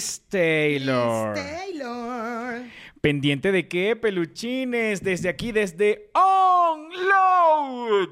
[0.00, 1.36] Liz Taylor.
[1.36, 2.62] Liz Taylor.
[3.02, 5.04] ¿Pendiente de qué, peluchines?
[5.04, 8.08] Desde aquí, desde Onload.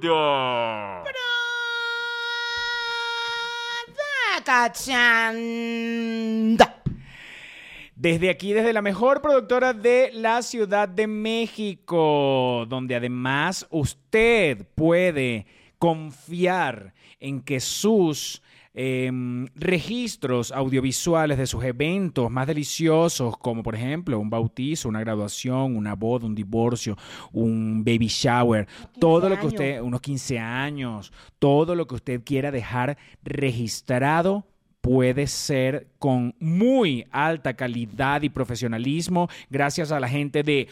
[7.96, 15.46] Desde aquí, desde la mejor productora de la Ciudad de México, donde además usted puede
[15.79, 18.43] confiar en que sus
[18.74, 25.76] em, registros audiovisuales de sus eventos más deliciosos, como por ejemplo un bautizo, una graduación,
[25.76, 26.96] una boda, un divorcio,
[27.32, 28.66] un baby shower,
[28.98, 29.52] todo lo que años.
[29.52, 34.46] usted, unos 15 años, todo lo que usted quiera dejar registrado
[34.80, 40.68] puede ser con muy alta calidad y profesionalismo gracias a la gente de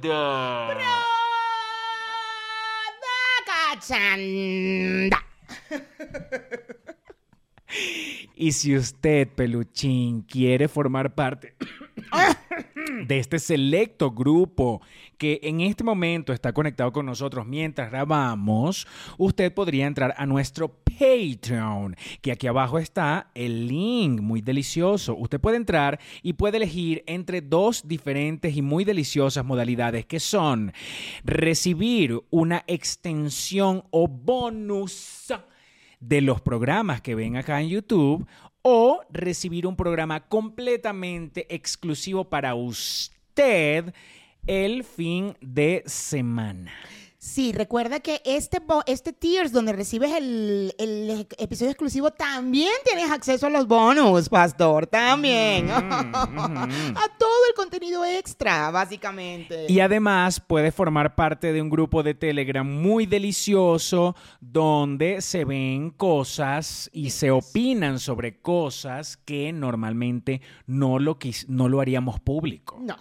[0.00, 1.07] Onload.
[8.34, 11.54] Y si usted, peluchín, quiere formar parte
[13.06, 14.80] de este selecto grupo
[15.16, 20.68] que en este momento está conectado con nosotros mientras grabamos, usted podría entrar a nuestro
[20.68, 25.16] Patreon, que aquí abajo está el link, muy delicioso.
[25.16, 30.72] Usted puede entrar y puede elegir entre dos diferentes y muy deliciosas modalidades que son
[31.24, 35.32] recibir una extensión o bonus
[36.00, 38.26] de los programas que ven acá en YouTube
[38.62, 43.92] o recibir un programa completamente exclusivo para usted
[44.46, 46.72] el fin de semana.
[47.20, 53.48] Sí, recuerda que este, este Tears, donde recibes el, el episodio exclusivo, también tienes acceso
[53.48, 54.86] a los bonus, pastor.
[54.86, 55.66] También.
[55.66, 59.66] Mm, a todo el contenido extra, básicamente.
[59.68, 65.90] Y además puede formar parte de un grupo de Telegram muy delicioso donde se ven
[65.90, 72.78] cosas y se opinan sobre cosas que normalmente no lo, quis- no lo haríamos público.
[72.80, 72.96] No,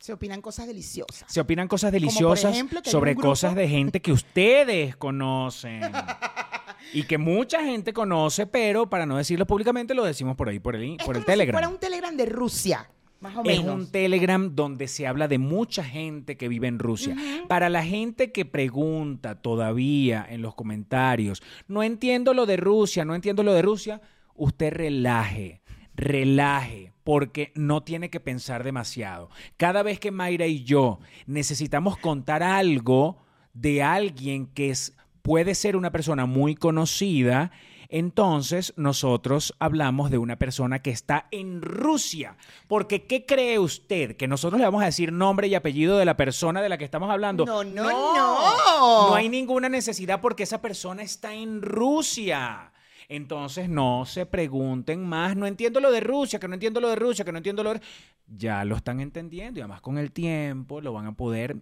[0.00, 1.30] se opinan cosas deliciosas.
[1.30, 5.82] Se opinan cosas deliciosas ejemplo, sobre cosas de gente que ustedes conocen.
[6.94, 10.74] y que mucha gente conoce, pero para no decirlo públicamente lo decimos por ahí, por
[10.74, 11.52] el, Es por el si Telegram.
[11.52, 12.90] fuera un Telegram de Rusia,
[13.20, 13.74] más o Es menos.
[13.74, 17.14] un Telegram donde se habla de mucha gente que vive en Rusia.
[17.46, 23.14] Para la gente que pregunta todavía en los comentarios, no entiendo lo de Rusia, no
[23.14, 24.00] entiendo lo de Rusia,
[24.34, 25.60] usted relaje,
[26.00, 29.30] relaje, porque no tiene que pensar demasiado.
[29.56, 33.18] Cada vez que Mayra y yo necesitamos contar algo
[33.52, 37.52] de alguien que es, puede ser una persona muy conocida,
[37.90, 42.36] entonces nosotros hablamos de una persona que está en Rusia.
[42.68, 44.16] Porque, ¿qué cree usted?
[44.16, 46.84] ¿Que nosotros le vamos a decir nombre y apellido de la persona de la que
[46.84, 47.44] estamos hablando?
[47.44, 49.08] No, no, no.
[49.08, 52.69] No hay ninguna necesidad porque esa persona está en Rusia.
[53.10, 56.94] Entonces no se pregunten más, no entiendo lo de Rusia, que no entiendo lo de
[56.94, 57.80] Rusia, que no entiendo lo de...
[58.28, 61.56] Ya lo están entendiendo y además con el tiempo lo van a poder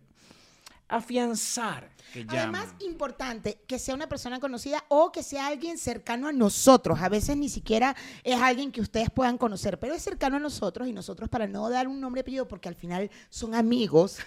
[0.89, 1.89] afianzar.
[2.13, 7.01] Que Además, importante que sea una persona conocida o que sea alguien cercano a nosotros.
[7.01, 10.87] A veces ni siquiera es alguien que ustedes puedan conocer, pero es cercano a nosotros
[10.87, 14.19] y nosotros para no dar un nombre apellido, porque al final son amigos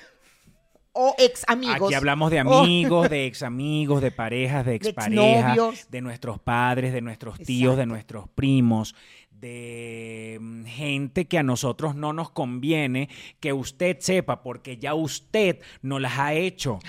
[0.94, 1.88] o ex amigos.
[1.88, 5.92] Aquí hablamos de amigos, de ex amigos, de parejas, de exparejas, exnovios.
[5.92, 8.96] de nuestros padres, de nuestros tíos, de nuestros primos,
[9.32, 13.10] de mm, gente que a nosotros no nos conviene
[13.40, 16.80] que usted sepa, porque ya usted no las ha hecho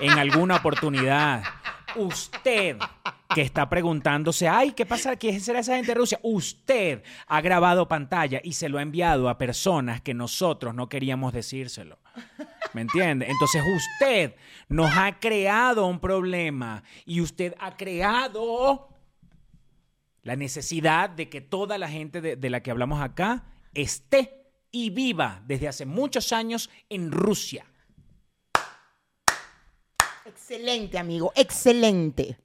[0.00, 1.42] en alguna oportunidad.
[1.96, 2.76] Usted
[3.34, 5.16] que está preguntándose, ay, ¿qué pasa?
[5.16, 6.20] ¿Quién será esa gente de Rusia?
[6.22, 11.32] Usted ha grabado pantalla y se lo ha enviado a personas que nosotros no queríamos
[11.32, 11.98] decírselo.
[12.76, 13.24] ¿Me entiende?
[13.26, 14.34] Entonces usted
[14.68, 18.90] nos ha creado un problema y usted ha creado
[20.20, 24.90] la necesidad de que toda la gente de, de la que hablamos acá esté y
[24.90, 27.64] viva desde hace muchos años en Rusia.
[30.26, 32.38] Excelente, amigo, excelente.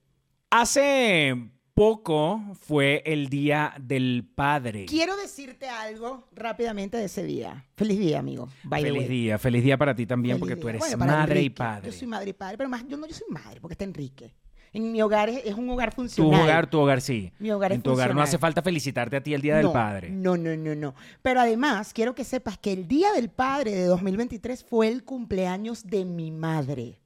[0.50, 1.36] Hace
[1.74, 4.86] poco fue el Día del Padre.
[4.86, 7.66] Quiero decirte algo rápidamente de ese día.
[7.76, 8.48] Feliz día, amigo.
[8.64, 9.18] By the Feliz way.
[9.18, 10.62] día, feliz día para ti también, Feliz porque día.
[10.62, 11.92] tú eres Bueno, madre y padre.
[11.92, 14.34] Yo soy madre y padre, pero más yo no, yo soy madre porque está Enrique.
[14.74, 16.42] En mi hogar es, es un hogar Tu funcional.
[16.44, 17.34] hogar, tu hogar sí.
[17.40, 19.70] Mi hogar es en tu hogar no hace falta felicitarte a ti el Día del
[19.72, 20.10] Padre.
[20.12, 20.96] No, no, no, no.
[21.22, 25.86] Pero además, quiero que sepas que el Día del Padre de 2023 fue el cumpleaños
[25.86, 27.00] de mi madre.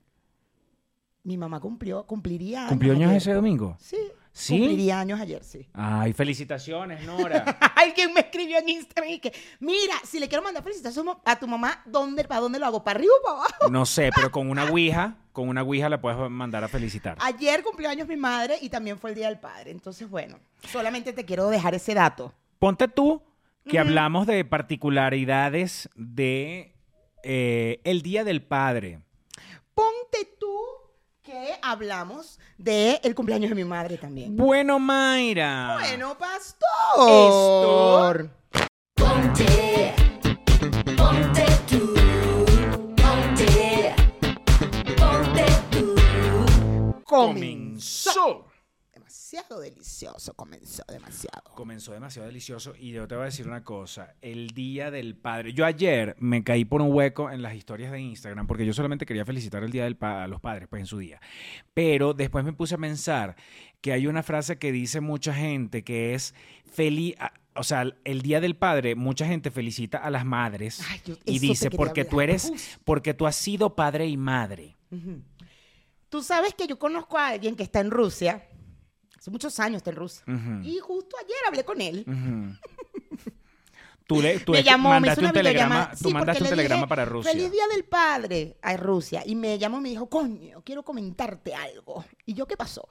[1.24, 2.68] Mi mamá cumplió, cumpliría.
[2.70, 3.18] ¿Cumplió años ayer.
[3.18, 3.76] ese domingo?
[3.80, 3.98] Sí.
[4.38, 4.60] ¿Sí?
[4.60, 5.66] Cumpliría años ayer, sí.
[5.74, 7.42] Ay, felicitaciones, Nora.
[7.76, 11.48] Alguien me escribió en Instagram y que, mira, si le quiero mandar felicitaciones a tu
[11.48, 12.84] mamá, ¿dónde, ¿para dónde lo hago?
[12.84, 13.70] ¿Para arriba o para abajo?
[13.72, 17.18] No sé, pero con una ouija, con una ouija la puedes mandar a felicitar.
[17.22, 19.72] Ayer cumplió años mi madre y también fue el Día del Padre.
[19.72, 20.38] Entonces, bueno,
[20.70, 22.34] solamente te quiero dejar ese dato.
[22.60, 23.22] Ponte tú
[23.66, 26.74] que hablamos de particularidades de
[27.24, 29.00] eh, el Día del Padre.
[31.25, 34.36] Que hablamos de el cumpleaños de mi madre también.
[34.36, 35.75] Bueno, Mayra.
[35.80, 38.30] Bueno, pastor.
[38.94, 39.95] Ponte,
[40.95, 41.95] ponte tú,
[42.95, 43.95] ponte,
[44.95, 45.95] ponte tú.
[47.06, 48.45] Comenzó.
[49.36, 51.44] Demasiado delicioso, comenzó demasiado.
[51.56, 55.52] Comenzó demasiado delicioso y yo te voy a decir una cosa, el Día del Padre.
[55.54, 59.06] Yo ayer me caí por un hueco en las historias de Instagram porque yo solamente
[59.06, 61.20] quería felicitar el Día del Pa- a los padres, pues en su día.
[61.74, 63.36] Pero después me puse a pensar
[63.82, 66.34] que hay una frase que dice mucha gente que es
[66.72, 67.16] feliz,
[67.56, 71.40] o sea, el Día del Padre, mucha gente felicita a las madres Ay, yo- y
[71.40, 74.78] dice porque tú eres, porque tú has sido padre y madre.
[76.08, 78.48] Tú sabes que yo conozco a alguien que está en Rusia.
[79.18, 80.24] Hace muchos años está en Rusia.
[80.64, 82.06] Y justo ayer hablé con él.
[84.08, 86.56] Tú, le, tú me llamó, me hizo una un telegrama, tú Sí, mandaste un le
[86.56, 87.32] telegrama dije, para Rusia.
[87.32, 89.24] Feliz Día del Padre a Rusia.
[89.26, 92.06] Y me llamó y me dijo, coño, quiero comentarte algo.
[92.26, 92.88] ¿Y yo qué pasó?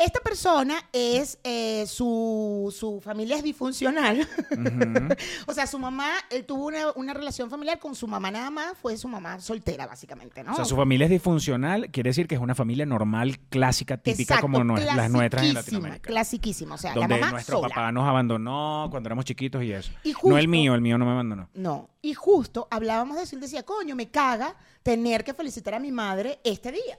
[0.00, 4.26] Esta persona es, eh, su, su familia es disfuncional.
[5.46, 8.78] o sea, su mamá, él tuvo una, una relación familiar con su mamá nada más,
[8.80, 10.52] fue su mamá soltera, básicamente, ¿no?
[10.52, 14.36] O sea, su familia es disfuncional, quiere decir que es una familia normal, clásica, típica
[14.36, 16.08] Exacto, como las nuestras en Latinoamérica.
[16.08, 17.68] Clasiquísima, o sea, donde la mamá nuestro sola.
[17.68, 19.92] papá nos abandonó cuando éramos chiquitos y eso.
[20.02, 21.50] Y no el mío, el mío no me abandonó.
[21.52, 25.78] No, y justo hablábamos de eso, él decía, coño, me caga tener que felicitar a
[25.78, 26.96] mi madre este día,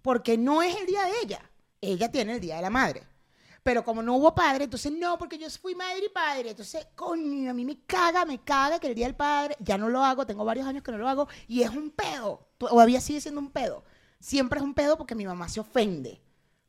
[0.00, 1.50] porque no es el día de ella,
[1.92, 3.02] ella tiene el día de la madre.
[3.62, 6.50] Pero como no hubo padre, entonces no, porque yo fui madre y padre.
[6.50, 9.88] Entonces, coño, a mí me caga, me caga que el día del padre, ya no
[9.88, 12.46] lo hago, tengo varios años que no lo hago, y es un pedo.
[12.58, 13.82] Todavía sigue siendo un pedo.
[14.20, 16.20] Siempre es un pedo porque mi mamá se ofende.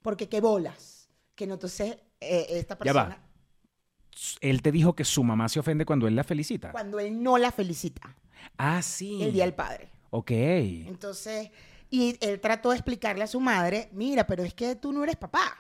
[0.02, 1.10] Porque qué bolas.
[1.36, 3.06] Que no, entonces, eh, esta Ya va.
[3.08, 3.28] persona,
[4.40, 6.72] Él te dijo que su mamá se ofende cuando él la felicita.
[6.72, 8.16] cuando él no la felicita,
[8.58, 9.22] Ah, sí.
[9.22, 9.90] el día del padre.
[10.12, 10.32] Ok.
[10.32, 11.50] Entonces,
[11.96, 15.16] y él trató de explicarle a su madre, mira, pero es que tú no eres
[15.16, 15.56] papá.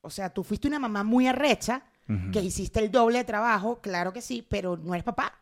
[0.00, 1.82] O sea, tú fuiste una mamá muy arrecha,
[2.32, 5.36] que hiciste el doble de trabajo, claro que sí, pero no eres papá.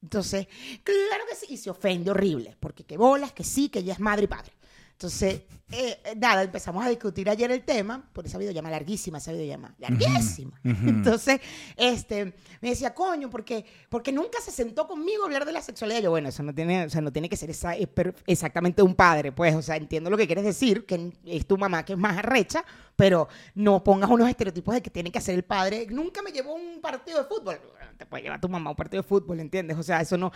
[0.00, 0.46] Entonces,
[0.84, 4.00] claro que sí, y se ofende horrible, porque qué bolas, que sí, que ella es
[4.00, 4.52] madre y padre.
[5.00, 9.32] Entonces, eh, eh, nada, empezamos a discutir ayer el tema, por esa videollamada larguísima, esa
[9.78, 10.60] larguísima.
[10.62, 11.40] Entonces,
[11.74, 16.02] este, me decía, coño, porque, porque nunca se sentó conmigo a hablar de la sexualidad.
[16.02, 18.94] Yo, bueno, eso no tiene, o sea, no tiene que ser esa- per- exactamente un
[18.94, 21.98] padre, pues, o sea, entiendo lo que quieres decir, que es tu mamá que es
[21.98, 22.62] más arrecha,
[22.94, 25.86] pero no pongas unos estereotipos de que tiene que hacer el padre.
[25.88, 27.58] Nunca me llevó a un partido de fútbol.
[27.96, 29.78] Te puede llevar tu mamá a un partido de fútbol, ¿entiendes?
[29.78, 30.30] O sea, eso no...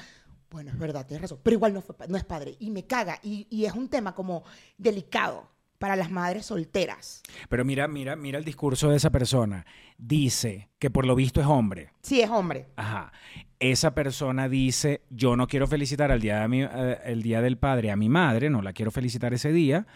[0.54, 1.40] Bueno, es verdad, tienes razón.
[1.42, 2.54] Pero igual no, fue pa- no es padre.
[2.60, 3.18] Y me caga.
[3.24, 4.44] Y, y es un tema como
[4.78, 7.24] delicado para las madres solteras.
[7.48, 9.66] Pero mira, mira, mira el discurso de esa persona.
[9.98, 11.90] Dice que por lo visto es hombre.
[12.02, 12.68] Sí, es hombre.
[12.76, 13.12] Ajá.
[13.58, 17.58] Esa persona dice, yo no quiero felicitar al día, de mi- eh, el día del
[17.58, 19.88] padre a mi madre, no la quiero felicitar ese día,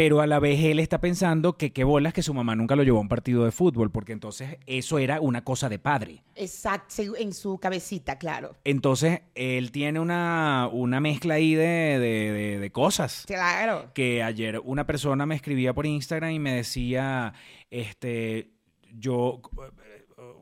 [0.00, 2.82] pero a la vez él está pensando que qué bolas que su mamá nunca lo
[2.84, 6.22] llevó a un partido de fútbol, porque entonces eso era una cosa de padre.
[6.36, 8.56] Exacto, en su cabecita, claro.
[8.64, 13.24] Entonces él tiene una, una mezcla ahí de, de- de- de cosas.
[13.26, 13.90] Claro.
[13.92, 17.34] Que ayer una persona me escribía por Instagram y me decía,
[17.70, 18.52] este,
[18.98, 19.42] yo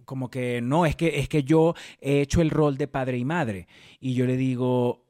[0.04, 3.24] como que no, es que, es que yo he hecho el rol de padre y
[3.24, 3.66] madre.
[3.98, 5.04] Y yo le digo,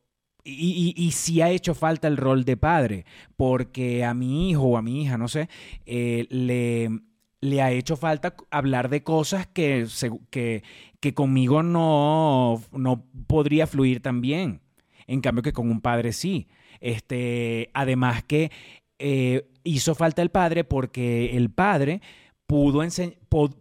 [0.44, 3.04] y, y, sí ha hecho falta el rol de padre,
[3.36, 5.48] porque a mi hijo o a mi hija, no sé,
[5.84, 6.88] eh, le,
[7.40, 9.86] le ha hecho falta hablar de cosas que,
[10.30, 10.62] que,
[11.00, 14.60] que conmigo no, no podría fluir tan bien.
[15.06, 16.48] En cambio que con un padre sí.
[16.80, 18.50] Este, además que
[18.98, 22.00] eh, hizo falta el padre porque el padre
[22.48, 22.80] pudo,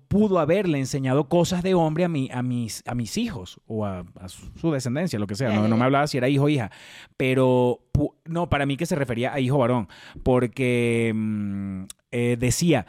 [0.08, 4.06] pudo haberle enseñado cosas de hombre a, mi, a, mis, a mis hijos o a,
[4.20, 5.50] a su, su descendencia, lo que sea.
[5.51, 6.72] No, no me hablaba si era hijo o hija.
[7.17, 7.82] Pero
[8.25, 9.88] no, para mí que se refería a hijo varón.
[10.24, 12.88] Porque mm, eh, decía,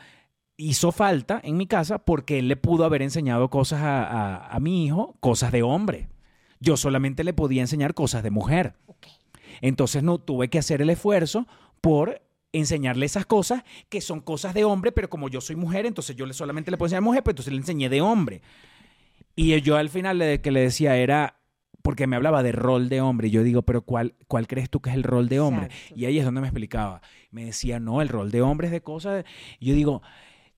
[0.56, 4.60] hizo falta en mi casa porque él le pudo haber enseñado cosas a, a- a
[4.60, 6.08] mi hijo, cosas de hombre.
[6.60, 8.74] Yo solamente le podía enseñar cosas de mujer.
[9.60, 11.46] Entonces no tuve que hacer el esfuerzo
[11.80, 12.22] por
[12.58, 16.30] enseñarle esas cosas que son cosas de hombre, pero como yo soy mujer, entonces yo
[16.32, 18.42] solamente le puedo enseñar a mujer, pero entonces le enseñé de hombre.
[19.34, 21.40] Y yo al final le, que le decía era,
[21.82, 24.80] porque me hablaba de rol de hombre, y yo digo, pero ¿cuál, cuál crees tú
[24.80, 25.66] que es el rol de hombre?
[25.66, 25.94] Exacto.
[25.96, 27.00] Y ahí es donde me explicaba.
[27.30, 29.24] Me decía, no, el rol de hombre es de cosas...
[29.60, 30.02] Y yo digo,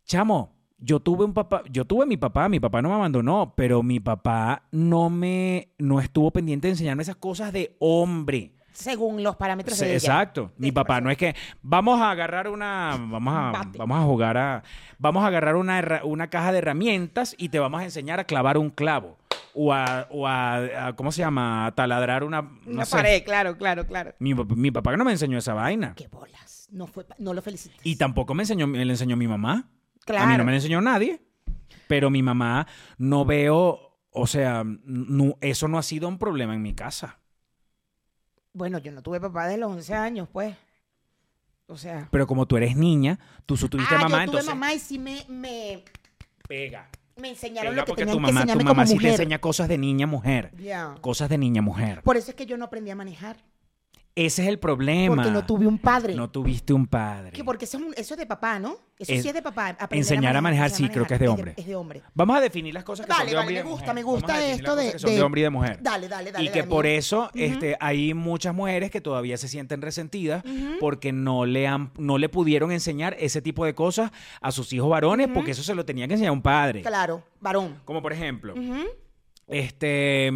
[0.05, 3.83] chamo, yo tuve un papá, yo tuve mi papá, mi papá no me abandonó, pero
[3.83, 8.55] mi papá no me, no estuvo pendiente de enseñarme esas cosas de hombre.
[8.73, 9.97] Según los parámetros Sí, de ella.
[9.99, 10.53] exacto.
[10.57, 14.63] Mi papá no es que vamos a agarrar una, vamos a, vamos a jugar a,
[14.99, 18.57] vamos a agarrar una, una caja de herramientas y te vamos a enseñar a clavar
[18.59, 19.19] un clavo
[19.55, 21.67] o a, o a- a- ¿cómo se llama?
[21.67, 22.97] A taladrar una, no Una sé.
[22.97, 24.15] pared, claro, claro, claro.
[24.21, 25.95] Mi, mi papá no me enseñó esa vaina.
[25.97, 26.69] Qué bolas.
[26.71, 27.81] No, fue, no lo felicites.
[27.83, 29.53] Y tampoco me enseñó, me le enseñó mi mamá.
[29.53, 29.65] A mí
[30.07, 30.39] Claro.
[30.39, 31.21] no me lo enseñó nadie.
[31.89, 32.67] Pero mi mamá
[32.99, 37.19] no veo, o sea, no- eso no ha sido un problema en mi casa.
[38.53, 40.57] Bueno, yo no tuve papá desde los 11 años, pues.
[41.67, 42.09] O sea.
[42.11, 44.99] Pero como tú eres niña, tú tuviste ah, mamá, yo tuve entonces mamá y sí
[44.99, 45.85] me, me,
[46.49, 46.89] pega.
[47.17, 48.95] me enseñaron Pega lo que porque tenían tu que mamá, tu enseñarme mamá como sí
[48.95, 49.09] mujer.
[49.11, 50.51] te enseña cosas de niña mujer.
[50.57, 50.97] Ya.
[51.01, 52.03] Cosas de niña mujer.
[52.03, 53.37] Por eso es que yo no aprendí a manejar.
[54.17, 55.15] Ese es el problema.
[55.15, 56.15] Porque no tuve un padre.
[56.17, 57.31] No tuviste un padre.
[57.31, 58.77] Que porque eso es, un- eso es de papá, ¿no?
[58.99, 59.77] Eso Es- sí es de papá.
[59.93, 61.55] enseñar a manejar, sí, creo que es de hombre.
[61.57, 62.03] Es de, hombre.
[62.13, 63.83] Vamos a definir las cosas que son Dale, de vale, hombre y me de gusta,
[63.85, 63.95] mujer.
[63.95, 65.79] me gusta a esto de- son de, de- hombre y de mujer.
[65.81, 66.45] Dale, dale, dale.
[66.45, 70.43] y que dale, por eso este, hay muchas mujeres que todavía se sienten resentidas
[70.81, 74.91] porque no le, han, no le pudieron enseñar ese tipo de cosas a sus hijos
[74.91, 76.83] varones porque eso se lo tenía que enseñar un padre.
[76.83, 77.81] Claro, varón.
[77.85, 78.55] Como por ejemplo,
[79.47, 80.31] este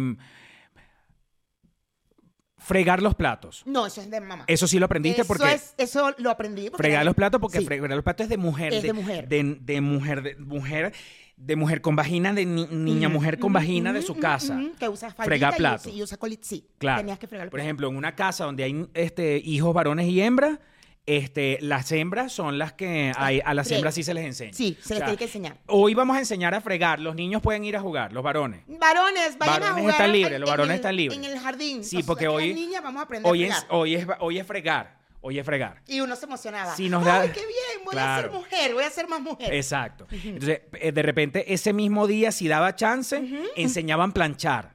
[2.65, 3.61] fregar los platos.
[3.65, 4.43] No, eso es de mamá.
[4.47, 6.69] Eso sí lo aprendiste eso porque es- eso lo aprendí.
[6.69, 7.65] porque fregar los platos porque Sí.
[7.65, 9.27] fregar los platos es de mujer, Es de mujer.
[9.27, 10.93] de, de mujer, de mujer,
[11.37, 14.59] de mujer con vagina, de ni- niña mujer con Ujú, vagina de ujú, su casa.
[14.79, 15.93] Que usa Fregar platos.
[15.93, 16.65] Y usa colit, sí.
[16.77, 17.01] Claro.
[17.01, 17.63] Tenías que fregar Por plato.
[17.65, 20.59] ejemplo, en una casa donde hay este, hijos varones y hembras,
[21.07, 23.79] este, las hembras son las que hay, a las Friegan.
[23.79, 24.53] hembras sí se les enseña.
[24.53, 25.57] Sí, se les O sea, tiene que enseñar.
[25.67, 26.99] Hoy vamos a enseñar a fregar.
[26.99, 28.61] Los niños pueden ir a jugar, los varones.
[28.67, 29.91] Varones, vayan a Varones jugar.
[29.95, 31.17] están libres, los varones el- están libres.
[31.19, 31.83] En el jardín.
[31.83, 33.75] Sí, porque hoy- Las niñas vamos a aprender Hoy a es, fregar.
[33.75, 35.05] hoy, es, hoy es fregar.
[35.27, 35.81] Hoy es fregar.
[35.87, 36.75] Y uno se emocionaba.
[36.75, 38.21] Sí, nos da- Ay, qué bien, voy a Claro.
[38.29, 39.53] ser mujer, voy a ser más mujer.
[39.55, 40.05] Exacto.
[40.11, 43.23] Entonces, eh, de repente, ese mismo día, si daba chance,
[43.55, 44.74] enseñaban planchar.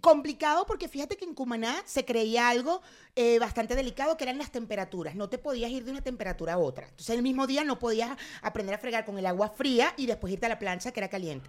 [0.00, 2.82] Complicado porque fíjate que en Cumaná se creía algo
[3.14, 5.14] eh, bastante delicado que eran las temperaturas.
[5.14, 6.84] No te podías ir de una temperatura a otra.
[6.84, 10.32] Entonces el mismo día no podías aprender a fregar con el agua fría y después
[10.32, 11.48] irte a la plancha que era caliente.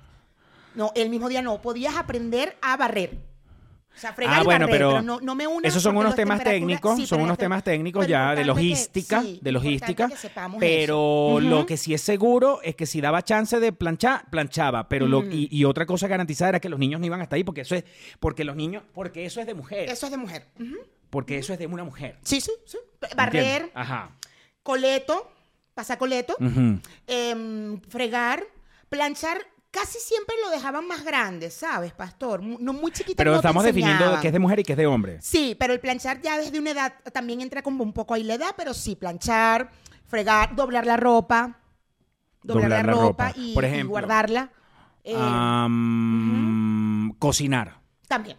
[0.76, 1.62] No, el mismo día no.
[1.62, 3.18] Podías aprender a barrer.
[3.98, 6.98] O sea, fregar Ah, bueno, barrer, pero no, no me Esos son unos temas técnicos,
[6.98, 10.08] sí, son pero unos temas técnicos pero ya de que- logística, sí, de logística.
[10.60, 14.88] Pero lo que sí es seguro es que si daba chance de planchar, planchaba.
[14.88, 17.44] Pero lo, y, y otra cosa garantizada era que los niños no iban hasta ahí
[17.44, 17.86] porque eso es,
[18.20, 19.90] porque los niños, porque eso es de mujer.
[19.90, 20.48] Eso es de mujer.
[21.10, 22.18] Porque eso es de una mujer.
[22.22, 22.78] Sí, sí, sí.
[23.16, 23.72] Barrer.
[23.74, 24.12] Ajá.
[24.62, 25.32] coleto,
[25.74, 26.80] pasacoleto, Ujú.
[27.08, 28.44] em, fregar,
[28.90, 29.38] planchar.
[29.80, 32.42] Casi siempre lo dejaban más grande, ¿sabes, pastor?
[32.42, 33.16] No muy chiquito.
[33.18, 35.20] Pero no te estamos definiendo que es de mujer y que es de hombre.
[35.22, 38.34] Sí, pero el planchar ya desde una edad también entra como un poco ahí la
[38.34, 39.70] edad, pero sí, planchar,
[40.08, 41.60] fregar, doblar la ropa,
[42.42, 44.52] doblar, la, ropa, y, Por y ejemplo, guardarla.
[45.04, 45.14] eh,
[47.20, 47.80] Cocinar.
[48.08, 48.38] También,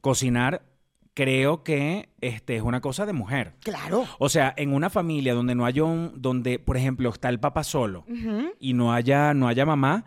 [0.00, 0.62] Cocinar
[1.14, 3.54] creo que este, es una cosa de mujer.
[3.60, 4.06] claro.
[4.18, 7.62] O sea, en una familia donde no haya un, donde, por ejemplo, está el papá
[7.64, 8.04] solo
[8.58, 10.04] y no haya, no haya mamá,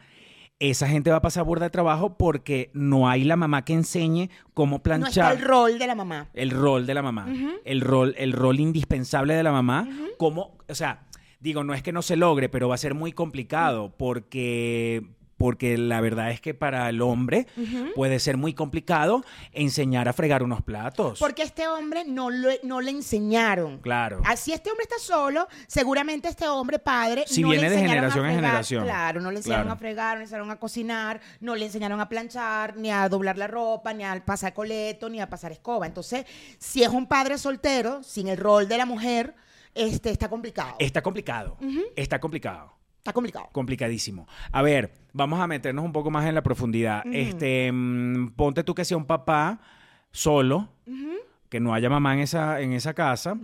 [0.59, 4.29] esa gente va a pasar burda de trabajo porque no hay la mamá que enseñe
[4.53, 5.09] cómo No planchar.
[5.09, 6.27] está el rol de la mamá.
[6.33, 7.27] el rol de la mamá,
[7.65, 11.03] el rol, el rol indispensable de la mamá, como, o sea,
[11.41, 15.05] digo, no es que no se logre, pero va a ser muy complicado porque
[15.37, 17.47] porque la verdad es que para el hombre
[17.95, 21.19] puede ser muy complicado enseñar a fregar unos platos.
[21.19, 23.79] Porque a este hombre no, lo- no le enseñaron.
[23.79, 24.21] Claro.
[24.25, 27.25] Así este hombre está solo, seguramente este hombre padre.
[27.27, 28.83] Si no viene le de a generación en generación.
[28.85, 29.75] Claro, no le enseñaron Claro.
[29.75, 33.37] a fregar, no le enseñaron a cocinar, no le enseñaron a planchar, ni a doblar
[33.37, 35.85] la ropa, ni a pasar coleto, ni a pasar escoba.
[35.85, 36.25] Entonces,
[36.59, 39.35] si es un padre soltero, sin el rol de la mujer,
[39.73, 40.75] este, está complicado.
[40.79, 41.57] Está complicado.
[41.95, 42.74] Está complicado.
[43.05, 43.49] Está complicado.
[43.51, 44.27] Complicadísimo.
[44.51, 47.03] A ver, vamos a meternos un poco más en la profundidad.
[47.11, 49.59] Este, mm, ponte tú que sea un papá
[50.09, 50.69] solo,
[51.47, 53.37] que no haya mamá en esa, en esa casa.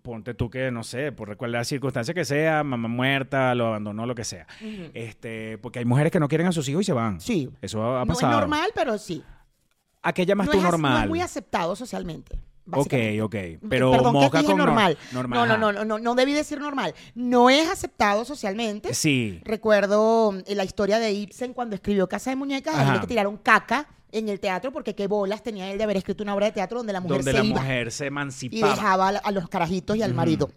[0.00, 4.14] Ponte tú que, no sé, por cualquier circunstancia que sea, mamá muerta, lo abandonó, lo
[4.14, 4.46] que sea.
[4.94, 7.20] Este, porque hay mujeres que no quieren a sus hijos y se van.
[7.20, 7.50] Sí.
[7.60, 8.40] Eso ha No es pasado.
[8.40, 9.22] normal, pero sí.
[10.02, 11.02] ¿A qué llamas no tú es, as- no normal?
[11.04, 12.38] es muy aceptado socialmente.
[12.72, 13.36] Ok, ok.
[13.68, 14.98] Pero Perdón, ¿qué moca dije con nor- normal.
[15.12, 15.38] normal.
[15.38, 16.94] No, no, no, no, no, no debí decir normal.
[17.14, 18.94] No es aceptado socialmente.
[18.94, 19.40] Sí.
[19.44, 22.94] Recuerdo eh, la historia de Ibsen cuando escribió Casa de Muñecas, a él Ajá.
[22.94, 26.22] le que tiraron caca en el teatro porque qué bolas tenía él de haber escrito
[26.22, 28.72] una obra de teatro donde la mujer Donde se la iba mujer se y emancipaba.
[28.74, 30.48] dejaba a, los carajitos y al marido.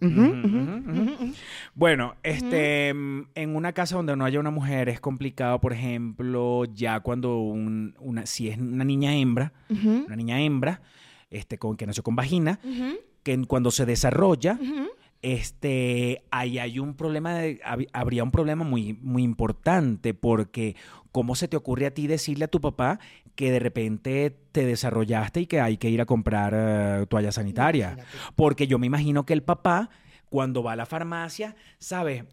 [1.74, 7.00] Bueno, este, en una casa donde no haya una mujer es complicado, por ejemplo, ya
[7.02, 10.82] cuando un- una, si es una niña hembra, una niña hembra,
[11.30, 12.60] este, con que nació con vagina,
[13.24, 14.58] que cuando se desarrolla,
[15.22, 20.76] este, ahí hay un problema, de- hab- habría un problema muy, muy importante porque
[21.12, 23.00] ¿cómo se te ocurre a ti decirle a tu papá
[23.36, 27.92] que de repente te desarrollaste y que hay que ir a comprar eh, toalla sanitaria?
[27.94, 28.18] Imagínate.
[28.36, 29.90] Porque yo me imagino que el papá,
[30.30, 32.24] cuando va a la farmacia, ¿sabes?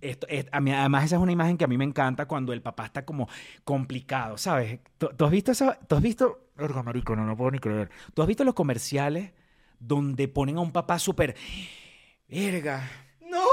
[0.00, 2.52] Esto, es- a mí- además, esa es una imagen que a mí me encanta cuando
[2.52, 3.28] el papá está como
[3.64, 4.78] complicado, ¿sabes?
[4.98, 5.74] ¿Tú, tú has visto eso?
[5.88, 6.47] ¿Tú has visto?
[6.58, 7.88] Verga, marico, no, no puedo ni creer.
[8.12, 9.30] ¿Tú has visto los comerciales
[9.78, 11.36] donde ponen a un papá súper...
[12.28, 12.90] Verga.
[13.30, 13.46] No,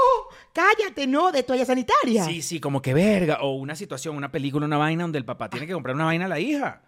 [0.52, 2.24] cállate, no, de toalla sanitaria.
[2.24, 3.38] Sí, sí, como que verga.
[3.42, 6.24] O una situación, una película, una vaina donde el papá tiene que comprar una vaina
[6.24, 6.82] a la hija.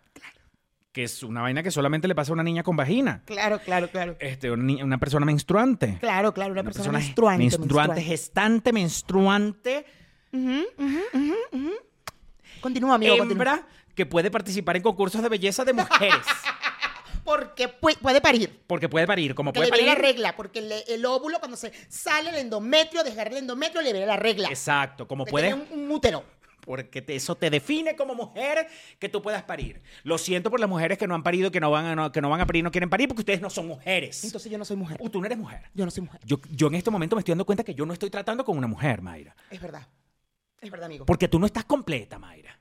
[0.90, 3.22] Que es una vaina que solamente le pasa a una niña con vagina.
[3.24, 4.16] Claro, claro, claro.
[4.18, 5.98] Este, una, persona menstruante.
[6.00, 7.58] Claro, claro, una, Una persona, persona menstruante.
[7.58, 9.86] menstruante, gestante, menstruante.
[12.60, 13.64] Continúa, amigo, continúa.
[13.98, 16.24] Que puede participar en concursos de belleza de mujeres.
[17.24, 18.62] Porque pu- puede parir.
[18.66, 20.12] Porque puede parir, como puede le viene la parir.
[20.14, 24.06] regla, porque le- el óvulo cuando se sale el endometrio, desgarra el endometrio, le viene
[24.06, 24.48] la regla.
[24.48, 26.24] Exacto, como De puede, un, un útero.
[26.62, 29.82] porque te- eso te define como mujer que tú puedas parir.
[30.04, 32.22] Lo siento por las mujeres que no han parido, que no van a, no- que
[32.22, 34.24] no van a parir, no quieren parir, porque ustedes no son mujeres.
[34.24, 34.96] Entonces yo no soy mujer.
[35.00, 35.62] Uh, tú no eres mujer.
[35.74, 36.20] Yo no soy mujer.
[36.24, 38.56] Yo, yo en este momento me estoy dando cuenta que yo no estoy tratando con
[38.56, 39.36] una mujer, Mayra.
[39.50, 39.86] Es verdad.
[40.62, 41.04] Es verdad, amigo.
[41.04, 42.57] Porque tú no estás completa, Mayra.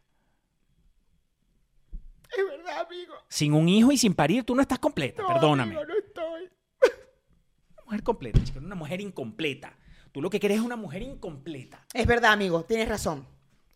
[2.36, 3.14] Es verdad, amigo.
[3.30, 5.22] Sin un hijo y sin parir, tú no estás completa.
[5.22, 5.76] No, Perdóname.
[5.76, 6.50] amigo, no estoy.
[7.76, 9.78] Una mujer completa, chica, no una mujer incompleta.
[10.12, 11.86] Tú lo que quieres es una mujer incompleta.
[11.94, 12.64] Es verdad, amigo.
[12.64, 13.26] Tienes razón.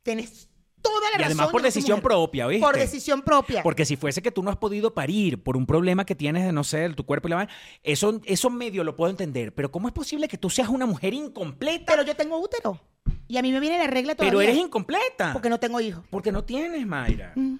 [0.04, 0.50] Tienes
[0.82, 1.26] toda la Y razón.
[1.28, 2.66] además por decisión propia, ¿oíste?
[2.66, 3.62] Por decisión propia.
[3.64, 6.52] Porque si fuese que tú no has podido parir por un problema que tienes de,
[6.52, 7.54] no sé, de tu cuerpo y la vaina,
[7.84, 9.54] eso, eso medio lo puedo entender.
[9.54, 11.86] Pero ¿cómo es posible que tú seas una mujer incompleta?
[11.94, 12.82] Pero yo tengo útero.
[13.28, 14.32] Y a mí me viene la regla todavía.
[14.32, 15.32] Pero eres incompleta.
[15.34, 16.04] Porque no tengo hijos.
[16.10, 17.34] Porque no tienes, Mayra.
[17.36, 17.56] Mm.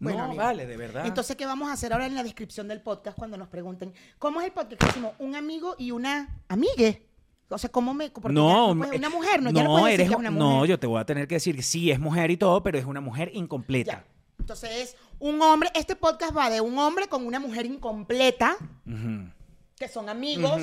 [0.00, 0.42] Bueno, no, amigo.
[0.42, 1.06] vale, de verdad.
[1.06, 4.40] Entonces, ¿qué vamos a hacer ahora en la descripción del podcast cuando nos pregunten cómo
[4.40, 4.80] es el podcast?
[4.80, 7.06] Que decimos un amigo y una amigue.
[7.48, 8.10] O sea, ¿cómo me.?
[8.10, 10.18] porque no, no puede- una mujer, no, ya no, no, puedes decir eres, que es
[10.18, 10.70] una no, mujer.
[10.70, 12.84] yo te voy a tener que decir que sí, es mujer y todo, pero es
[12.84, 13.92] una mujer incompleta.
[13.92, 14.04] Ya.
[14.40, 15.70] Entonces, es un hombre.
[15.74, 18.56] Este podcast va de un hombre con una mujer incompleta,
[19.76, 20.60] que son amigos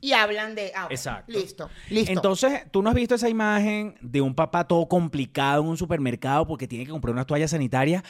[0.00, 0.72] y hablan de.
[0.74, 1.32] ah, Exacto.
[1.32, 2.12] Listo, listo.
[2.12, 6.46] Entonces, tú no has visto esa imagen de un papá todo complicado en un supermercado
[6.46, 8.02] porque tiene que comprar una toalla sanitaria.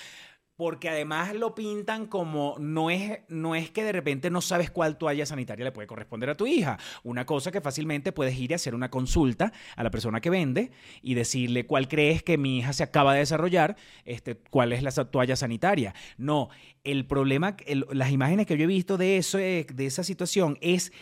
[0.58, 4.98] Porque además lo pintan como no es, no es que de repente no sabes cuál
[4.98, 6.80] toalla sanitaria le puede corresponder a tu hija.
[7.04, 10.72] Una cosa que fácilmente puedes ir y hacer una consulta a la persona que vende
[11.00, 14.90] y decirle cuál crees que mi hija se acaba de desarrollar, este, cuál es la
[14.90, 15.94] toalla sanitaria.
[16.16, 16.48] No,
[16.82, 17.56] el problema,
[17.92, 20.92] las imágenes que yo he visto de, eso, eh, de esa situación es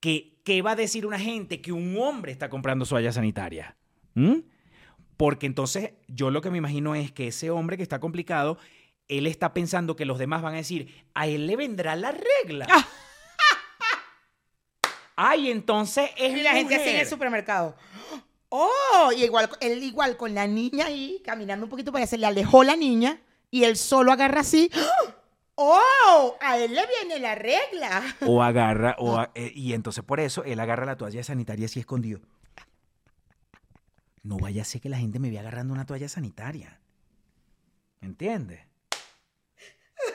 [0.00, 3.76] que ¿qué va a decir una gente que un hombre está comprando toalla sanitaria?
[4.14, 4.38] ¿Mm?
[5.18, 8.56] Porque entonces yo lo que me imagino es que ese hombre que está complicado,
[9.08, 12.66] él está pensando que los demás van a decir, a él le vendrá la regla.
[15.16, 17.74] Ay, entonces es Y la gente así en el supermercado.
[18.50, 22.26] Oh, y igual, él igual con la niña ahí, caminando un poquito para se le
[22.26, 24.70] alejó la niña y él solo agarra así.
[25.60, 28.16] Oh, a él le viene la regla.
[28.24, 31.80] O agarra, o a- eh, y entonces por eso él agarra la toalla sanitaria así
[31.80, 32.20] escondido.
[34.22, 36.78] No vaya a ser que la gente me vea agarrando una toalla sanitaria.
[38.00, 38.67] ¿Me entiendes?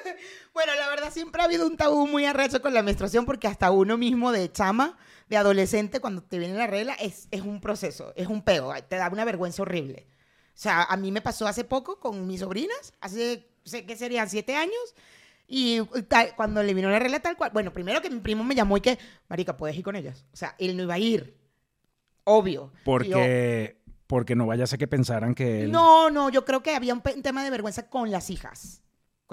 [0.53, 3.71] Bueno, la verdad siempre ha habido un tabú muy arrecho con la menstruación porque hasta
[3.71, 4.97] uno mismo de chama,
[5.29, 8.97] de adolescente, cuando te viene la regla, es, es un proceso, es un peo, te
[8.97, 10.07] da una vergüenza horrible.
[10.49, 14.29] O sea, a mí me pasó hace poco con mis sobrinas, hace, sé que serían
[14.29, 14.95] siete años,
[15.47, 18.53] y tal- cuando le vino la regla tal cual, bueno, primero que mi primo me
[18.55, 20.25] llamó y que, marica, puedes ir con ellas.
[20.31, 21.35] O sea, él no iba a ir,
[22.23, 22.71] obvio.
[22.73, 25.71] Y yo, Porque, porque no vaya a ser que pensaran que él...
[25.71, 28.81] no, no, yo creo que había un tema de vergüenza con las hijas,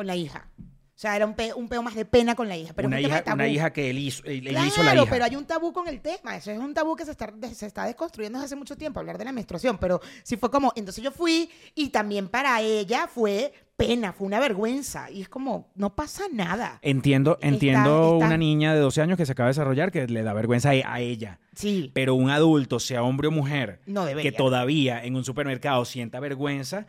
[0.00, 0.48] con la hija.
[0.58, 2.72] O sea, era un, pe- un peo más de pena con la hija.
[2.74, 5.06] Pero una, un tema hija, una que él hizo, él Claro, hizo la hija.
[5.10, 6.36] pero hay un tabú con el tema.
[6.36, 9.16] Eso es un tabú que se está, se está desconstruyendo desde hace mucho tiempo, hablar
[9.18, 9.78] de la menstruación.
[9.78, 14.40] Pero sí fue como, entonces yo fui y también para ella fue pena, fue una
[14.40, 15.10] vergüenza.
[15.10, 16.78] Y es como, no pasa nada.
[16.82, 20.22] Entiendo, entiendo está- una niña de 12 años que se acaba de desarrollar que le
[20.22, 21.40] da vergüenza a, a ella.
[21.54, 26.20] Sí, Pero un adulto, sea hombre o mujer, no que todavía en un supermercado sienta
[26.20, 26.86] vergüenza,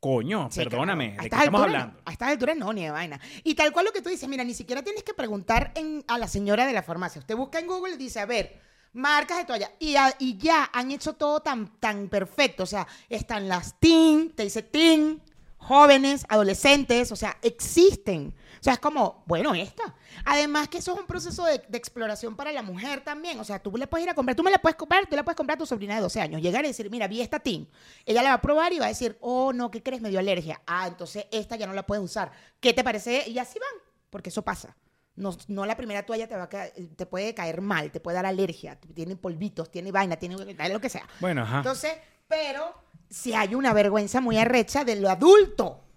[0.00, 1.22] coño, Sí, perdóname, claro.
[1.24, 1.78] ¿de qué estamos alturas no.
[1.82, 2.02] hablando?
[2.04, 3.20] A estas alturas no, ni de vaina.
[3.44, 6.18] Y tal cual lo que tú dices, mira, ni siquiera tienes que preguntar en- a
[6.18, 7.18] la señora de la farmacia.
[7.20, 8.60] Usted busca en Google y dice, a ver,
[8.92, 9.70] marcas de toalla.
[9.80, 12.62] Y, a- y ya han hecho todo tan, tan perfecto.
[12.62, 15.20] O sea, están las teen, te dice teen,
[15.56, 18.34] jóvenes, adolescentes, o sea, existen.
[18.60, 19.94] O sea, es como, bueno, esta.
[20.24, 23.38] Además que eso es un proceso de, de exploración para la mujer también.
[23.40, 25.24] O sea, tú le puedes ir a comprar, tú me la puedes comprar, tú la
[25.24, 26.42] puedes comprar a tu sobrina de 12 años.
[26.42, 27.68] Llegar y decir, mira, vi esta teen.
[28.06, 30.00] Ella la va a probar y va a decir, oh, no, ¿qué crees?
[30.00, 30.60] Me dio alergia.
[30.66, 32.30] Ah, entonces esta ya no la puedes usar.
[32.60, 33.28] ¿Qué te parece?
[33.28, 34.76] Y así van, porque eso pasa.
[35.16, 38.26] No, no la primera toalla te va a te puede caer mal, te puede dar
[38.26, 41.08] alergia, tiene polvitos, tiene vaina, tiene lo que sea.
[41.18, 41.58] Bueno, ajá.
[41.58, 41.92] Entonces,
[42.28, 42.72] pero
[43.10, 45.87] si hay una vergüenza muy arrecha de lo adulto,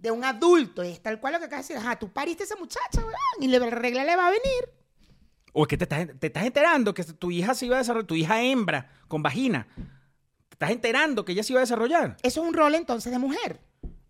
[0.00, 2.46] de un adulto, es tal cual lo que acabas de decir, ajá, tú pariste a
[2.46, 4.70] esa muchacha, weón, y la regla le va a venir.
[5.52, 8.06] O es que te estás, te estás enterando que tu hija se iba a desarrollar,
[8.06, 9.66] tu hija hembra con vagina.
[10.48, 12.16] Te estás enterando que ella se iba a desarrollar.
[12.22, 13.60] Eso es un rol entonces de mujer,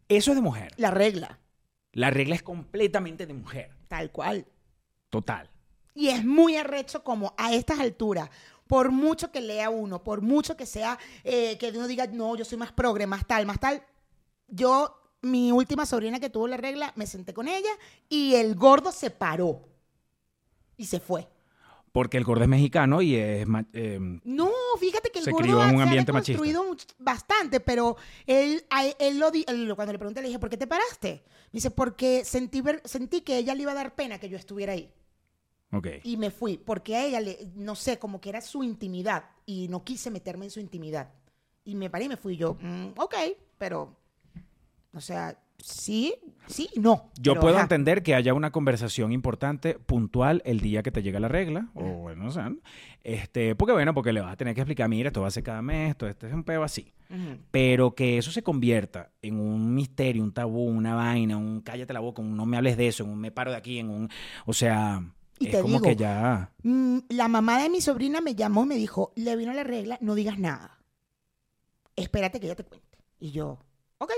[0.09, 0.72] Eso es de mujer.
[0.76, 1.38] la regla,
[1.92, 3.74] La regla es completamente de mujer.
[3.88, 4.46] tal cual.
[5.09, 5.50] Total.
[5.94, 8.31] Y es muy arrecho como a estas alturas,
[8.68, 12.44] por mucho que lea uno, por mucho que sea, eh, que uno diga, no, yo
[12.44, 13.83] soy más progre, más tal, más tal.
[14.46, 17.70] Yo, mi última sobrina que tuvo la regla, me senté con ella
[18.09, 19.68] y el gordo se paró
[20.76, 21.28] y se fue.
[21.92, 23.46] Porque el gordo es mexicano y es...
[23.72, 26.40] eh, No, fíjate que el Se gordo crió en un se ha ambiente machista.
[26.42, 28.64] deconstruido much- bastante, pero él,
[29.00, 31.24] él, lo di- él- cuando le pregunté, le dije, ¿por qué te paraste?
[31.52, 34.72] Me dice, porque sentí, sentí que ella le iba a dar pena que yo estuviera
[34.74, 34.88] ahí.
[35.72, 35.88] ok.
[36.04, 39.66] Y me fui, porque a ella, le, no sé, como que era su intimidad y
[39.66, 41.12] no quise meterme en su intimidad.
[41.64, 43.14] Y me paré y me fui yo, mm, ok,
[43.59, 43.96] pero,
[44.92, 46.14] o sea, sí,
[46.46, 47.11] sí y no.
[47.20, 47.62] Yo puedo ajá.
[47.62, 51.83] entender que haya una conversación importante, puntual, el día que te llega la regla, o
[51.83, 52.53] bueno, o sea,
[53.05, 55.42] este, porque bueno, porque le vas a tener que explicar, mira, esto va a ser
[55.42, 56.92] cada mes, esto, este es un peo así.
[57.50, 61.98] Pero que eso se convierta en un misterio, un tabú, una vaina, un cállate la
[62.00, 64.09] boca, un no me hables de eso, en un me paro de aquí, en un,
[64.46, 65.03] o sea,
[65.40, 68.62] Y es te como digo, que ya, Mm, La mamá de mi sobrina me llamó
[68.64, 70.79] y me dijo, le vino la regla, no digas nada.
[71.96, 72.98] Espérate que ella te cuente.
[73.18, 73.59] Y yo,
[73.98, 74.12] ok.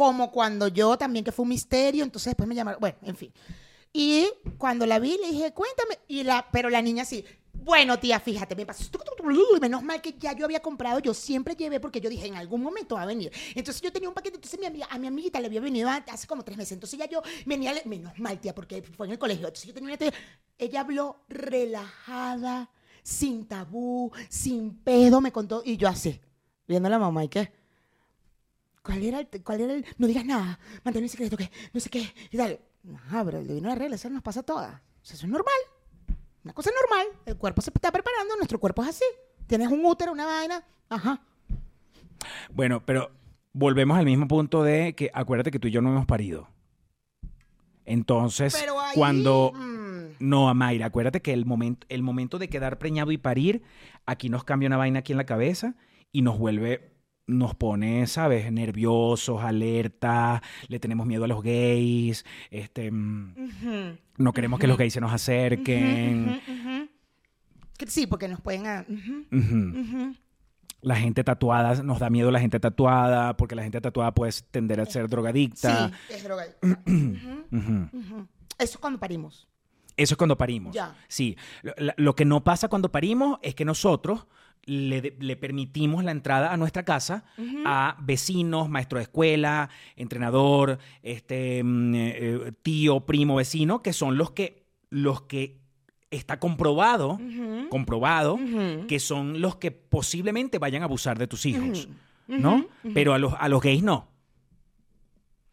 [0.00, 3.30] Como cuando yo también, que fue un misterio, entonces después me llamaron, bueno, en fin.
[3.92, 5.98] Y cuando la vi, le dije, cuéntame.
[6.08, 8.84] Y la, pero la niña sí, bueno, tía, fíjate, me pasó.
[9.60, 12.62] Menos mal que ya yo había comprado, yo siempre llevé porque yo dije, en algún
[12.62, 13.30] momento va a venir.
[13.54, 16.26] Entonces yo tenía un paquete, entonces mi amiga, a mi amiguita le había venido hace
[16.26, 16.72] como tres meses.
[16.72, 19.48] Entonces ya yo venía, menos mal, tía, porque fue en el colegio.
[19.48, 20.12] Entonces yo tenía una
[20.56, 22.70] ella habló relajada,
[23.02, 25.60] sin tabú, sin pedo, me contó.
[25.62, 26.18] Y yo así,
[26.66, 27.59] viendo a la mamá, ¿y qué?
[28.90, 31.88] ¿Cuál era el, cuál era el, no digas nada, mantén el secreto, que no sé
[31.90, 32.58] qué, y tal.
[32.96, 34.74] Ajá, pero le vino la regla, eso nos pasa a todas.
[34.74, 35.54] O sea, eso es normal.
[36.42, 37.06] Una cosa normal.
[37.26, 39.04] El cuerpo se está preparando, nuestro cuerpo es así.
[39.46, 40.64] Tienes un útero, una vaina.
[40.88, 41.20] Ajá.
[42.52, 43.10] bueno, pero
[43.52, 46.48] volvemos al mismo punto de que acuérdate que tú y yo no hemos parido.
[47.84, 48.94] Entonces, Pero ahí.
[48.94, 53.62] cuando mm, No, Amaira, acuérdate que el momento, el momento de quedar preñado y parir,
[54.06, 55.74] aquí nos cambia una vaina aquí en la cabeza
[56.12, 56.89] y nos vuelve,
[57.30, 58.50] nos pone, ¿sabes?
[58.52, 63.34] Nerviosos, alerta, le tenemos miedo a los gays, este, mm,
[64.18, 66.40] no queremos que los gays se nos acerquen.
[67.86, 68.66] Sí, porque nos pueden.
[68.66, 69.24] ah, Ujú.
[69.80, 70.14] ujú.
[70.82, 74.80] La gente tatuada, nos da miedo la gente tatuada, porque la gente tatuada puede tender
[74.80, 75.88] a ser drogadicta.
[76.08, 76.44] Sí, es droga.
[76.62, 77.88] Ujú, Ujú.
[77.92, 78.26] ujú.
[78.58, 79.46] Eso es cuando parimos.
[79.96, 80.74] Eso es cuando parimos.
[80.74, 80.94] Ya.
[81.08, 81.36] Sí.
[81.96, 84.26] Lo que no pasa cuando parimos es que nosotros
[84.64, 87.24] le, le permitimos la entrada a nuestra casa
[87.64, 94.30] a vecinos, maestro de escuela, entrenador, este, mm, eh, tío, primo, vecino, que son los
[94.32, 95.58] que, los que
[96.10, 97.18] está comprobado,
[97.68, 98.38] comprobado,
[98.88, 101.88] que son los que posiblemente vayan a abusar de tus hijos.
[102.26, 102.66] ¿no?
[102.94, 104.08] Pero a los, a los gays no.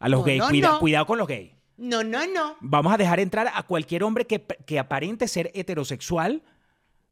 [0.00, 0.78] A los No, gays, no, cuida- no.
[0.78, 1.52] cuidado con los gays.
[1.76, 2.56] No, no, no.
[2.60, 6.42] Vamos a dejar entrar a cualquier hombre que, que aparente ser heterosexual,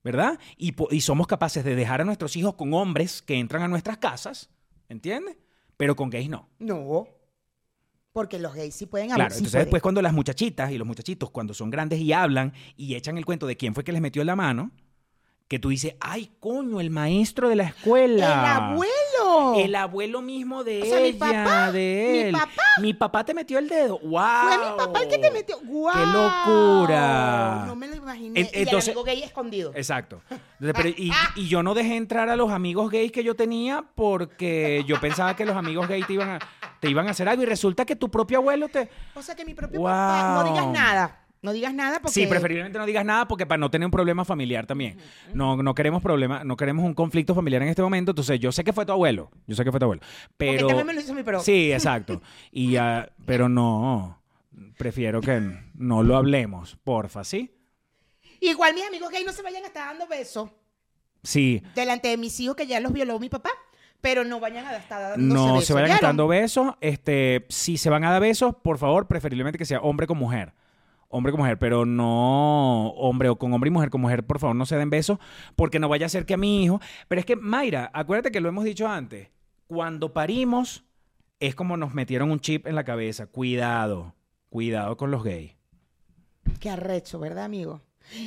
[0.07, 0.39] ¿verdad?
[0.57, 3.99] Y, y somos capaces de dejar a nuestros hijos con hombres que entran a nuestras
[3.99, 4.49] casas,
[4.89, 5.37] ¿entiendes?
[5.77, 6.49] Pero con gays no.
[6.61, 7.09] No.
[8.13, 9.65] Porque los gays sí pueden Claro, abusar, sí entonces pueden.
[9.67, 13.25] después cuando las muchachitas y los muchachitos, cuando son grandes y hablan y echan el
[13.25, 14.71] cuento de quién fue que les metió en la mano,
[15.49, 18.27] que tú dices, ay, coño, el maestro de la escuela.
[18.27, 18.93] ¡El abuelo!
[19.57, 22.33] El abuelo mismo de O sea, mi ella, papá, de mi él.
[22.33, 22.53] papá.
[22.81, 23.99] Mi papá te metió el dedo.
[24.01, 24.21] ¡Wow!
[24.43, 25.59] Fue mi papá el que te metió.
[25.65, 25.95] ¡Guau!
[25.95, 27.65] ¡Qué locura!
[27.67, 28.41] No me lo imaginé.
[28.41, 29.73] En- y el amigo gay escondido.
[29.75, 30.21] Exacto.
[30.31, 33.85] Entonces, pero- y, y yo no dejé entrar a los amigos gays que yo tenía
[33.95, 36.39] porque yo pensaba que los amigos gays te iban a,
[36.81, 38.89] te iban a hacer algo y resulta que tu propio abuelo te...
[39.15, 39.89] O sea que mi propio Wow.
[39.89, 40.43] papá.
[40.43, 41.21] No digas nada.
[41.43, 42.15] No digas nada porque.
[42.15, 44.99] Sí, preferiblemente no digas nada porque para no tener un problema familiar también.
[45.33, 48.13] No, no queremos problema, no queremos un conflicto familiar en este momento.
[48.13, 49.31] Entonces, yo sé que fue tu abuelo.
[49.47, 50.03] Yo sé que fue tu abuelo.
[50.03, 50.67] Porque Pero...
[50.69, 51.23] también me lo hizo mi.
[51.43, 52.21] Sí, exacto.
[52.51, 54.21] Y, ah, pero no,
[54.79, 55.41] prefiero que
[55.75, 57.53] no lo hablemos, porfa, ¿sí?
[58.41, 60.51] Igual mis amigos gay no se vayan a estar dando besos
[61.27, 63.51] Sí, delante de mis hijos que ya los violó mi papá.
[64.01, 65.67] Pero no vayan a estar dando no besos.
[65.67, 66.75] se vayan dando besos.
[66.81, 70.53] Este, si se van a dar besos, por favor, preferiblemente que sea hombre con mujer.
[71.09, 74.57] Hombre con mujer, pero no hombre o con hombre y mujer con mujer, por favor,
[74.57, 75.19] no se den besos,
[75.55, 76.81] porque no vaya a ser que a mi hijo.
[77.09, 79.29] Pero es que, Mayra, acuérdate que lo hemos dicho antes.
[79.67, 80.85] Cuando parimos,
[81.41, 83.27] es como nos metieron un chip en la cabeza.
[83.27, 84.15] Cuidado,
[84.49, 85.55] cuidado con los gays.
[86.61, 87.83] Qué arrecho, ¿verdad, amigo?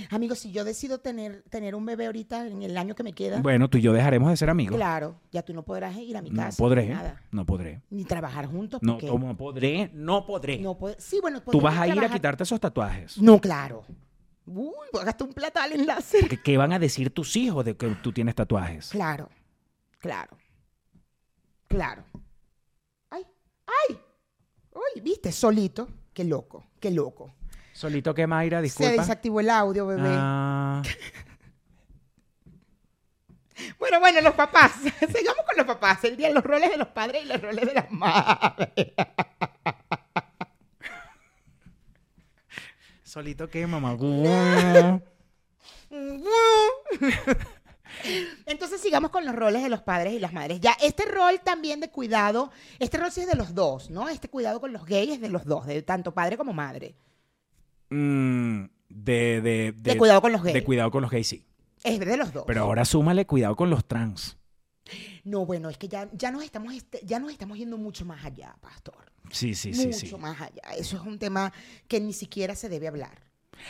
[0.10, 3.42] Amigo, si yo decido tener, tener un bebé ahorita en el año que me queda,
[3.42, 4.76] Bueno, tú y yo dejaremos de ser amigos.
[4.76, 6.58] claro, ya tú no podrás ir a mi No casa.
[6.58, 7.22] podré, Nada.
[7.32, 7.82] no podré.
[7.90, 8.82] Ni trabajar juntos.
[8.84, 9.90] No, porque ¿cómo podré?
[9.94, 10.60] No podré.
[10.60, 13.22] no pod- Sí, bueno, Tú podemos vas a ir a quitarte esos tatuajes.
[13.22, 13.84] No, claro.
[14.46, 16.28] Uy, gastar un platal en láser.
[16.28, 18.90] ¿Qué, qué van a decir tus hijos de que tú tienes tatuajes?
[18.90, 19.30] Claro,
[20.00, 20.36] claro,
[21.68, 22.04] claro.
[23.12, 23.24] Ay,
[23.68, 23.98] ay,
[24.76, 25.88] ay, viste, solito.
[26.14, 27.34] Qué loco, qué loco.
[27.80, 28.92] Solito que Mayra, Se disculpa.
[28.92, 30.10] desactivó el audio, bebé.
[30.12, 30.82] Ah,
[33.80, 34.74] Bueno, bueno, los papás.
[35.16, 36.04] Sigamos con los papás.
[36.04, 38.92] El día de los roles de los padres y los roles de las madres.
[43.04, 43.98] solito que mamá.
[48.46, 50.60] Entonces sigamos con los roles de los padres y las madres.
[50.60, 54.10] Ya, este rol también de cuidado, este rol sí es de los dos, ¿no?
[54.10, 56.94] Este cuidado con los gays es de los dos, de tanto padre como madre.
[57.90, 60.54] Mm, de, de, De cuidado con los gays.
[60.54, 61.46] De cuidado con los gays, sí.
[61.84, 62.44] Es de los dos.
[62.46, 64.38] Pero ahora súmale cuidado con los trans.
[65.24, 68.26] No, bueno, es que ya, ya, nos estamos, este- ya nos estamos yendo mucho más
[68.26, 69.12] allá, pastor.
[69.32, 70.16] Sí, sí, sí, mucho sí.
[70.18, 70.62] más allá.
[70.78, 71.54] Eso es un tema
[71.88, 73.22] que ni siquiera se debe hablar.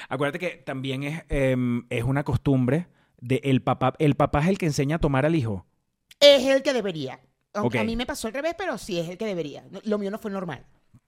[0.07, 2.87] Acuérdate que también es, em, es una costumbre
[3.19, 3.95] de el papá.
[3.99, 5.65] El papá es el que enseña a tomar al hijo.
[6.19, 7.19] Es el que debería.
[7.53, 7.81] Aunque Ok.
[7.81, 9.65] A mí me pasó al revés, pero sí es el que debería.
[9.83, 10.65] Lo mío no fue normal.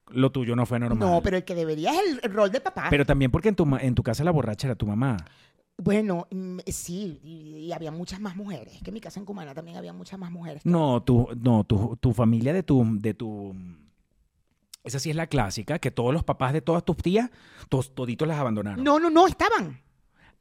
[0.10, 1.00] Lo tuyo no fue normal.
[1.00, 2.88] No, pero el que debería es el, el rol de papá.
[2.90, 5.18] Pero también porque en tu, en tu casa la borracha era tu mamá.
[5.78, 8.76] Bueno, mm, sí, y, y había muchas más mujeres.
[8.76, 10.66] Es que en mi casa en Cumana también había muchas más mujeres.
[10.66, 13.56] No, tu, no, tu, tu familia de tu, de tu.
[14.84, 17.30] Esa sí es la clásica, que todos los papás de todas tus tías,
[17.70, 18.84] tos- toditos las abandonaron.
[18.84, 19.80] No, no, no, estaban.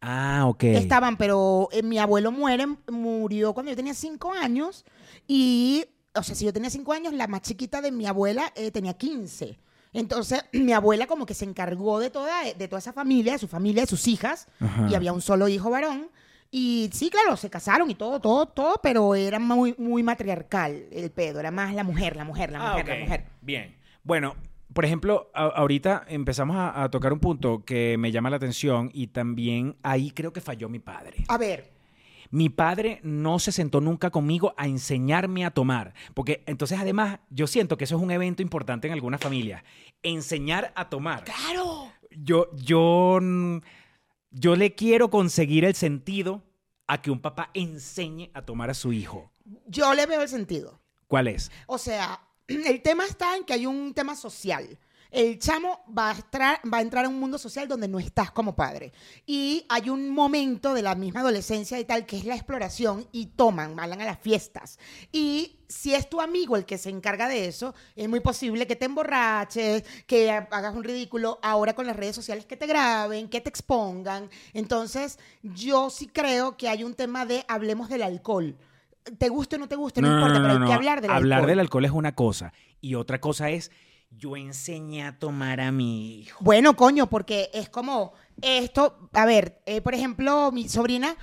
[0.00, 0.64] Ah, ok.
[0.64, 4.86] Estaban, pero eh, mi abuelo muere, murió cuando yo tenía cinco años.
[5.28, 8.70] Y, o sea, si yo tenía cinco años, la más chiquita de mi abuela eh,
[8.70, 9.58] tenía 15.
[9.92, 13.48] Entonces, mi abuela como que se encargó de toda, de toda esa familia, de su
[13.48, 14.46] familia, de sus hijas.
[14.60, 14.88] Ajá.
[14.90, 16.08] Y había un solo hijo varón.
[16.52, 21.10] Y sí, claro, se casaron y todo, todo, todo, pero era muy, muy matriarcal el
[21.12, 21.38] pedo.
[21.38, 23.24] Era más la mujer, la mujer, la Ah, mujer, la mujer.
[23.40, 23.76] Bien.
[24.02, 24.34] Bueno,
[24.72, 28.90] por ejemplo, a- ahorita empezamos a, a tocar un punto que me llama la atención
[28.92, 31.24] y también ahí creo que falló mi padre.
[31.28, 31.70] A ver,
[32.30, 37.46] Mi padre no se sentó nunca conmigo a enseñarme a tomar, porque entonces además yo
[37.46, 39.62] siento que eso es un evento importante en algunas familias,
[40.02, 41.24] enseñar a tomar.
[41.24, 41.92] claro.
[42.12, 43.20] Yo, yo,
[44.30, 46.42] yo le quiero conseguir el sentido
[46.88, 49.30] a que un papá enseñe a tomar a su hijo.
[49.66, 50.80] Yo le veo el sentido.
[51.06, 51.52] ¿Cuál es?
[51.66, 54.78] O sea, el tema está en que hay un tema social.
[55.10, 58.30] El chamo va a, entrar, va a entrar a un mundo social donde no estás
[58.30, 58.92] como padre.
[59.26, 63.26] Y hay un momento de la misma adolescencia y tal que es la exploración y
[63.26, 64.78] toman, van a las fiestas.
[65.10, 68.76] Y si es tu amigo el que se encarga de eso, es muy posible que
[68.76, 73.28] te emborraches, que ha- hagas un ridículo ahora con las redes sociales que te graben,
[73.28, 74.28] que te expongan.
[74.52, 78.56] Entonces, yo sí creo que hay un tema de hablemos del alcohol.
[79.18, 81.48] Te guste o no te guste, no, importa, pero hay que hablar del Hablar alcohol.
[81.50, 83.70] del alcohol es una cosa y otra cosa es
[84.10, 86.38] yo enseñé a tomar a mi hijo.
[86.42, 91.16] Bueno, coño, porque es como esto, a ver, eh, por ejemplo, mi sobrina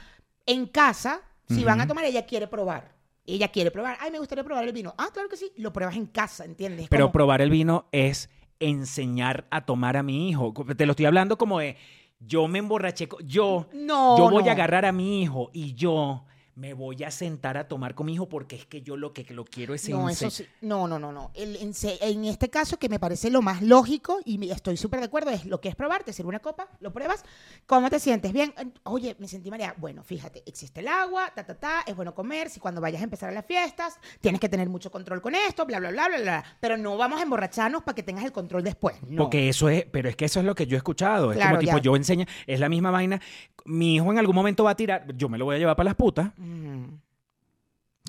[0.46, 2.96] en casa, si van a tomar, ella quiere probar.
[3.26, 3.98] Ella quiere probar.
[4.00, 4.94] Ay, me gustaría probar el vino.
[4.98, 5.52] Ah, claro que sí.
[5.58, 6.84] Lo pruebas en casa, ¿entiendes?
[6.84, 10.54] Es Pero como- probar el vino es enseñar a tomar a mi hijo.
[10.78, 11.76] Te lo estoy hablando como de
[12.20, 14.50] yo me emborraché, yo, No, yo voy no.
[14.50, 16.24] a agarrar a mi hijo y yo
[16.58, 19.24] me voy a sentar a tomar con mi hijo porque es que yo lo que
[19.32, 20.44] lo quiero es No, eso sí.
[20.62, 21.30] No, no, no, no.
[21.36, 25.30] El- en, este caso, que me parece lo más lógico y estoy súper de acuerdo,
[25.30, 27.24] es lo que es probar, te sirve una copa, lo pruebas,
[27.68, 28.34] ¿cómo te sientes?
[28.34, 29.76] Bien, oye, me sentí mareada.
[29.78, 33.04] Bueno, fíjate, existe el agua, ta, ta, ta, es bueno comer, si cuando vayas a
[33.04, 36.18] empezar a las fiestas, tienes que tener mucho control con esto, bla, bla, bla, bla,
[36.22, 36.44] bla.
[36.60, 38.96] Pero no vamos a emborracharnos para que tengas el control después.
[39.04, 39.24] No.
[39.24, 41.32] Porque eso es, pero es que eso es lo que yo he escuchado.
[41.32, 41.84] Es Claro, como tipo, ya.
[41.84, 43.22] yo enseño, es la misma vaina.
[43.66, 45.90] Mi hijo en algún momento va a tirar, yo me lo voy a llevar para
[45.90, 46.32] las putas.
[46.38, 46.47] Mm.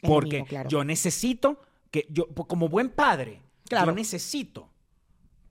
[0.02, 0.68] Porque claro.
[0.68, 3.86] yo necesito que, yo, como buen padre, Claro.
[3.86, 4.68] yo necesito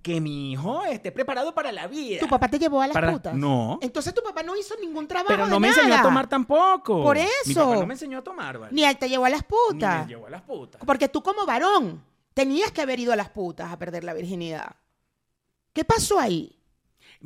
[0.01, 2.19] que mi hijo esté preparado para la vida.
[2.21, 3.35] ¿Tu papá te llevó a las Para- putas?
[3.35, 3.77] no.
[3.81, 7.03] Entonces tu papá no hizo ningún trabajo Pero de no me enseñó a tomar tampoco.
[7.03, 7.65] Por Mi eso.
[7.65, 8.73] papá no me enseñó a tomar, ¿vale?
[8.73, 10.05] Ni él te llevó a las Ni putas.
[10.05, 10.81] me llevó a las putas.
[10.85, 12.01] Porque tú como varón
[12.33, 14.77] tenías que haber ido a las putas a perder la virginidad.
[15.73, 16.56] ¿Qué pasó ahí?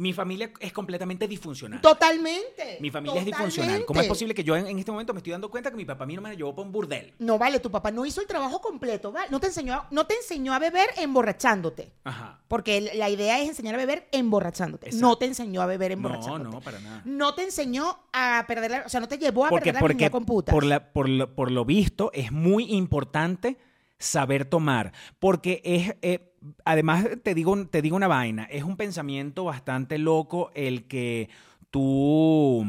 [0.02, 1.80] Mi familia es completamente disfuncional.
[1.80, 2.78] Totalmente.
[2.80, 3.86] Mi familia es disfuncional.
[3.86, 5.86] ¿Cómo es posible que yo en, en este momento me estoy dando cuenta que mi
[5.86, 7.14] papá a mí no me llevó para un burdel?
[7.20, 9.28] No vale, tu papá no hizo el trabajo completo, ¿vale?
[9.30, 11.94] No te enseñó, no te enseñó a beber emborrachándote.
[12.04, 12.40] Ajá.
[12.48, 14.88] Porque la idea es enseñar a beber emborrachándote.
[14.88, 15.08] Exacto.
[15.08, 16.56] No te enseñó a beber No, emborrachándote.
[16.56, 17.02] no, para nada.
[17.06, 20.20] No te enseñó a perder la, o sea, no te llevó a Porque, perder la
[20.20, 20.52] putas.
[20.52, 23.58] por, la- por lo, por lo visto es muy importante
[24.00, 24.94] saber tomar.
[25.20, 26.31] Porque es, eh,
[26.66, 31.30] además te digo, te digo una vaina, es un pensamiento bastante loco el que
[31.70, 32.66] tú,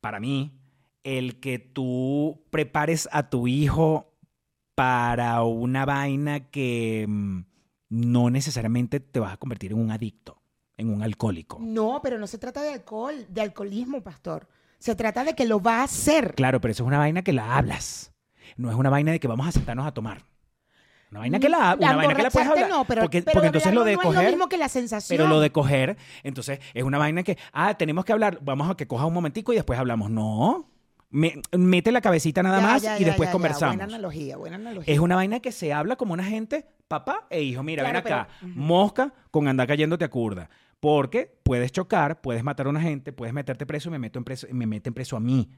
[0.00, 0.52] para mí,
[1.02, 4.12] el que tú prepares a tu hijo
[4.74, 7.40] para una vaina que mm,
[7.90, 10.40] no necesariamente te vas a convertir en un adicto,
[10.76, 11.58] en un alcohólico.
[11.60, 14.48] No, pero no se trata de alcohol, de alcoholismo, pastor.
[14.78, 16.34] Se trata de que lo va a hacer.
[16.34, 18.12] Claro, pero eso es una vaina que la hablas.
[18.56, 20.24] No es una vaina de que vamos a sentarnos a tomar.
[21.10, 22.68] Una vaina que la, una vaina que la puedes hablar.
[22.68, 24.24] no, pero, porque, pero porque entonces lo de no es coger.
[24.24, 25.16] lo mismo que la sensación.
[25.16, 28.76] Pero lo de coger, entonces es una vaina que, ah, tenemos que hablar, vamos a
[28.76, 30.10] que coja un momentico y después hablamos.
[30.10, 30.70] No.
[31.10, 33.76] Me- mete la cabecita nada Ya, más ya, y ya, después conversamos.
[33.76, 34.92] Buena analogía, buena analogía.
[34.92, 37.62] Es una vaina que se habla como una gente, papá e hijo.
[37.62, 40.50] Mira, Claro, ven acá, pero- mosca con andar cayéndote a curda.
[40.80, 44.24] Porque puedes chocar, puedes matar a una gente, puedes meterte preso y me, meto en
[44.24, 45.48] preso, y me meten preso a mí.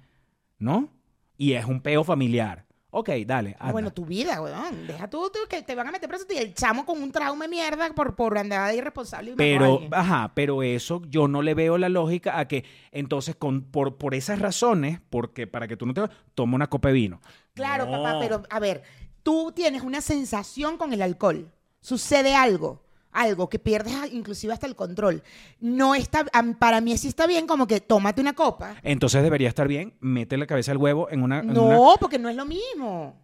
[0.59, 0.91] ¿No?
[1.39, 2.66] Y es un peo familiar.
[2.99, 3.55] Ok, dale.
[3.61, 3.73] Anda.
[3.73, 4.87] bueno, tu vida, weón.
[4.87, 7.45] Deja tú, tú que te van a meter preso y el chamo con un trauma
[7.45, 9.33] de mierda por, por andar de irresponsable.
[9.33, 13.65] y Pero, ajá, pero eso yo no le veo la lógica a que entonces con,
[13.65, 17.21] por, por esas razones, porque para que tú no te toma una copa de vino.
[17.53, 17.93] Claro, No.
[17.93, 18.83] papá, pero a ver,
[19.23, 21.53] tú tienes una sensación con el alcohol.
[21.83, 22.83] Sucede algo,
[23.17, 25.23] algo que pierdes inclusive hasta el control.
[25.61, 26.25] No está,
[26.59, 28.77] para mí sí está bien como que tómate una copa.
[28.83, 31.41] Entonces debería estar bien, mete la cabeza al huevo en una...
[31.41, 33.21] en una- No, porque no es lo mismo.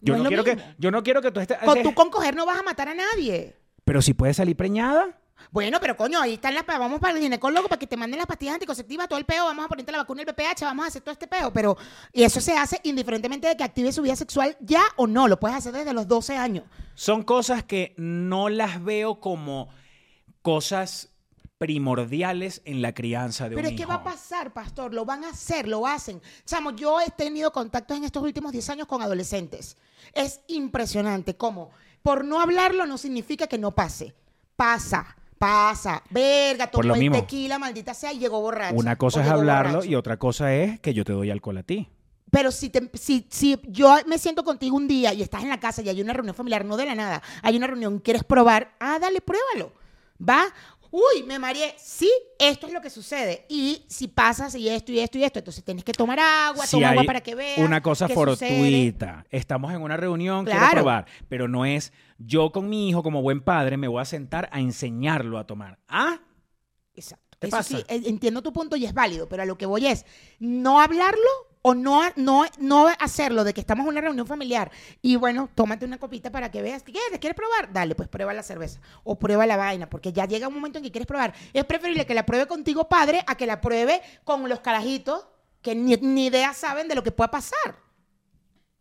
[0.00, 1.58] yo, no quiero que, yo no quiero que tú estés...
[1.58, 3.56] Con, tú con coger no vas a matar a nadie.
[3.84, 5.18] Pero si puede salir preñada.
[5.50, 6.64] Bueno, pero coño, ahí están las...
[6.66, 9.64] Vamos para el ginecólogo para que te manden las pastillas anticonceptivas, todo el peo, vamos
[9.64, 11.76] a ponerte la vacuna del VPH, vamos a hacer todo este peo, pero...
[12.12, 15.38] Y eso se hace indiferentemente de que active su vida sexual ya o no, lo
[15.38, 16.64] puedes hacer desde los 12 años.
[16.94, 19.68] Son cosas que no las veo como
[20.42, 21.10] cosas
[21.58, 23.90] primordiales en la crianza de Pero un es que hijo.
[23.90, 26.20] va a pasar, pastor, lo van a hacer, lo hacen.
[26.44, 29.76] Chamo, yo he tenido contactos en estos últimos 10 años con adolescentes.
[30.12, 31.70] Es impresionante cómo
[32.02, 34.14] por no hablarlo no significa que no pase.
[34.56, 36.02] Pasa, pasa.
[36.10, 37.16] Verga, Por lo tomó el mismo.
[37.20, 38.76] tequila, maldita sea, y llegó borracho.
[38.76, 39.90] Una cosa O es llegó hablarlo borracho.
[39.90, 41.88] y otra cosa es que yo te doy alcohol a ti.
[42.30, 45.58] Pero si, te- si, si yo me siento contigo un día y estás en la
[45.60, 48.72] casa y hay una reunión familiar, no de la nada, hay una reunión, quieres probar,
[48.80, 49.72] ah, dale, pruébalo.
[50.18, 50.44] ¿Va?
[50.90, 51.74] Uy, me mareé.
[51.78, 53.46] Sí, esto es lo que sucede.
[53.48, 56.72] Y si pasas y esto y esto y esto, entonces tienes que tomar agua, Si
[56.76, 57.58] toma agua hay para que veas.
[57.58, 58.48] Una cosa qué sucede.
[58.50, 59.24] fortuita.
[59.30, 60.74] Estamos en una reunión, quiero Claro.
[60.74, 61.06] probar.
[61.30, 61.92] Pero no es
[62.26, 65.78] yo con mi hijo como buen padre me voy a sentar a enseñarlo a tomar.
[65.88, 66.20] ¿Ah?
[66.94, 67.38] Exacto.
[67.38, 67.76] ¿Qué Eso pasa?
[67.78, 70.06] sí, entiendo tu punto y es válido, pero a lo que voy es
[70.38, 71.28] no hablarlo
[71.62, 75.84] o no, no, no hacerlo de que estamos en una reunión familiar y bueno, tómate
[75.84, 76.82] una copita para que veas.
[76.82, 77.18] ¿Qué quieres?
[77.18, 77.72] ¿Quieres probar?
[77.72, 80.84] Dale, pues prueba la cerveza o prueba la vaina, porque ya llega un momento en
[80.84, 81.34] que quieres probar.
[81.52, 85.26] Es preferible que la pruebe contigo, padre, a que la pruebe con los carajitos
[85.62, 87.76] que ni, ni idea saben de lo que pueda pasar.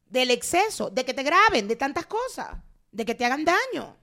[0.08, 2.58] Del exceso, de que te graben, de tantas cosas,
[2.92, 3.96] de que te hagan daño.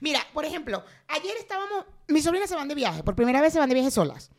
[0.00, 3.58] Mira, por ejemplo, ayer estábamos, mis sobrinas se van de viaje, por primera vez se
[3.58, 4.30] van de viaje solas.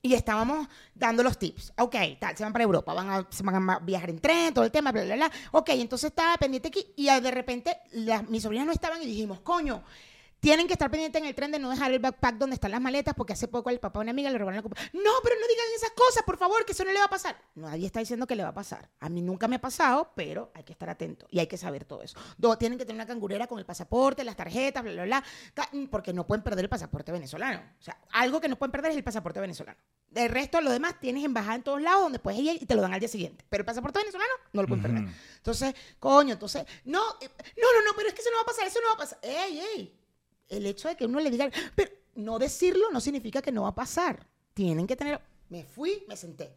[0.00, 1.72] Y estábamos dando los tips.
[1.78, 4.64] Ok, tal, se van para Europa, van a, se van a viajar en tren, todo
[4.64, 5.32] el tema, bla, bla, bla.
[5.52, 9.40] Ok, entonces estaba pendiente aquí y de repente las- mis sobrinas no estaban y dijimos,
[9.40, 9.82] coño,
[10.40, 12.80] tienen que estar pendientes en el tren de no dejar el backpack donde están las
[12.80, 14.76] maletas porque hace poco el papá de una amiga le robaron la copa.
[14.92, 17.36] No, pero no digan esas cosas, por favor, que eso no le va a pasar.
[17.56, 18.88] Nadie está diciendo que le va a pasar.
[19.00, 21.84] A mí nunca me ha pasado, pero hay que estar atento y hay que saber
[21.84, 22.16] todo eso.
[22.36, 25.24] Do- tienen que tener una cangurera con el pasaporte, las tarjetas, bla, bla, bla,
[25.54, 27.60] ca- porque no pueden perder el pasaporte venezolano.
[27.78, 29.78] O sea, algo que no pueden perder es el pasaporte venezolano.
[30.14, 32.80] El resto, lo demás, tienes embajada en todos lados donde puedes ir y te lo
[32.80, 33.44] dan al día siguiente.
[33.50, 35.04] Pero el pasaporte venezolano no lo pueden perder.
[35.36, 38.46] Entonces, coño, entonces, no, eh, no, no, no, pero es que eso no va a
[38.46, 39.18] pasar, eso no va a pasar.
[39.22, 39.97] ¡Ey, ey!
[40.48, 43.68] El hecho de que uno le diga, pero no decirlo no significa que no va
[43.68, 44.26] a pasar.
[44.54, 45.20] Tienen que tener.
[45.48, 46.50] Me fui, me senté.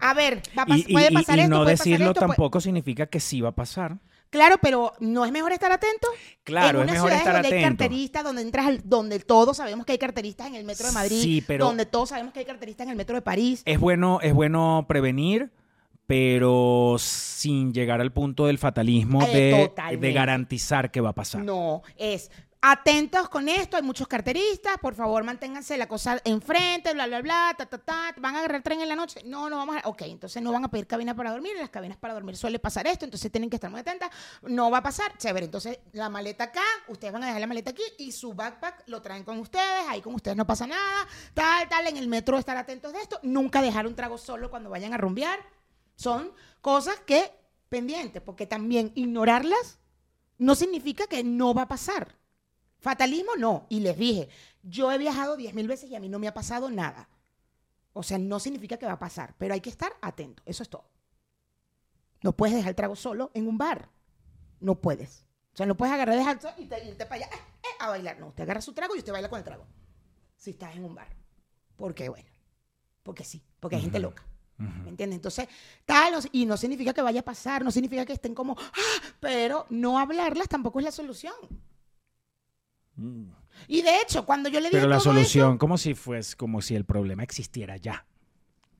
[0.00, 1.84] A ver, va a pas- Y, y- puede y- pasar y esto, no puede pasar
[1.86, 3.98] decirlo esto, puede- tampoco significa que sí va a pasar.
[4.30, 6.08] Claro, pero ¿no es mejor estar atento?
[6.42, 7.78] Claro, en es mejor estar donde hay atento.
[7.84, 11.20] carteristas, donde entras, al- donde todos sabemos que hay carteristas en el metro de Madrid,
[11.22, 13.62] Sí, pero- donde todos sabemos que hay carteristas en el metro de París.
[13.66, 15.50] Es bueno, es bueno prevenir,
[16.06, 21.42] pero sin llegar al punto del fatalismo Eh, de, de garantizar que va a pasar.
[21.44, 22.30] No, es
[22.64, 27.54] atentos con esto, hay muchos carteristas, por favor manténganse la cosa enfrente, bla, bla, bla,
[27.58, 29.20] ta, ta, ta, van a agarrar tren en la noche.
[29.24, 31.70] No, no vamos a, ok, entonces no van a pedir cabina para dormir, en las
[31.70, 34.10] cabinas para dormir suele pasar esto, entonces tienen que estar muy atentas,
[34.42, 37.72] no va a pasar, chévere, entonces la maleta acá, ustedes van a dejar la maleta
[37.72, 41.68] aquí y su backpack lo traen con ustedes, ahí con ustedes no pasa nada, tal,
[41.68, 44.94] tal, en el metro estar atentos de esto, nunca dejar un trago solo cuando vayan
[44.94, 45.40] a rumbear,
[45.96, 47.32] son cosas que
[47.68, 49.80] pendientes, porque también ignorarlas
[50.38, 52.21] no significa que no va a pasar.
[52.82, 53.66] Fatalismo no.
[53.70, 54.28] Y les dije,
[54.62, 57.08] yo he viajado 10 mil veces y a mí no me ha pasado nada.
[57.92, 60.42] O sea, no significa que va a pasar, pero hay que estar atento.
[60.44, 60.90] Eso es todo.
[62.22, 63.88] No puedes dejar el trago solo en un bar.
[64.60, 65.24] No puedes.
[65.52, 67.90] O sea, no puedes agarrar de alto y te, irte para allá eh, eh, a
[67.90, 68.18] bailar.
[68.18, 69.66] No, usted agarra su trago y usted baila con el trago.
[70.36, 71.08] Si estás en un bar.
[71.76, 72.28] Porque, bueno,
[73.02, 74.24] porque sí, porque hay gente loca.
[74.56, 75.16] ¿Me entiendes?
[75.16, 75.48] Entonces,
[75.84, 79.66] tal, y no significa que vaya a pasar, no significa que estén como, "Ah", pero
[79.70, 81.34] no hablarlas tampoco es la solución.
[83.68, 86.62] Y de hecho, cuando yo le dije Pero la todo solución, como si fuese, como
[86.62, 88.06] si el problema existiera ya.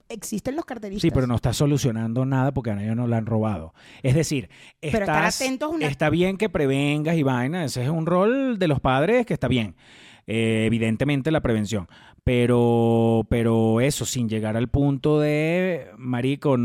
[0.08, 1.00] existen los carteristas.
[1.02, 3.72] Sí, pero no está solucionando nada porque a ellos no la han robado.
[4.02, 4.50] Es decir,
[4.80, 8.68] Pero estar atentos una- está bien que prevengas y vaina, ese es un rol de
[8.68, 9.74] los padres que está bien.
[10.26, 11.88] Eh, evidentemente la prevención.
[12.24, 16.56] Pero, pero eso, sin llegar al punto de, marico,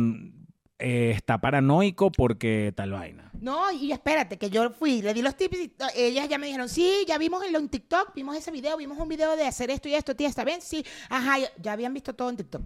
[0.79, 3.31] eh, está paranoico porque tal vaina.
[3.39, 6.45] No, y espérate, que yo fui, le di los tips y to- ellas ya me
[6.47, 9.45] dijeron, sí, ya vimos en, lo- en TikTok, vimos ese video, vimos un video de
[9.45, 10.61] hacer esto y esto, tía, ¿está bien?
[10.61, 12.61] Sí, ajá, ya, habían visto todo en TikTok.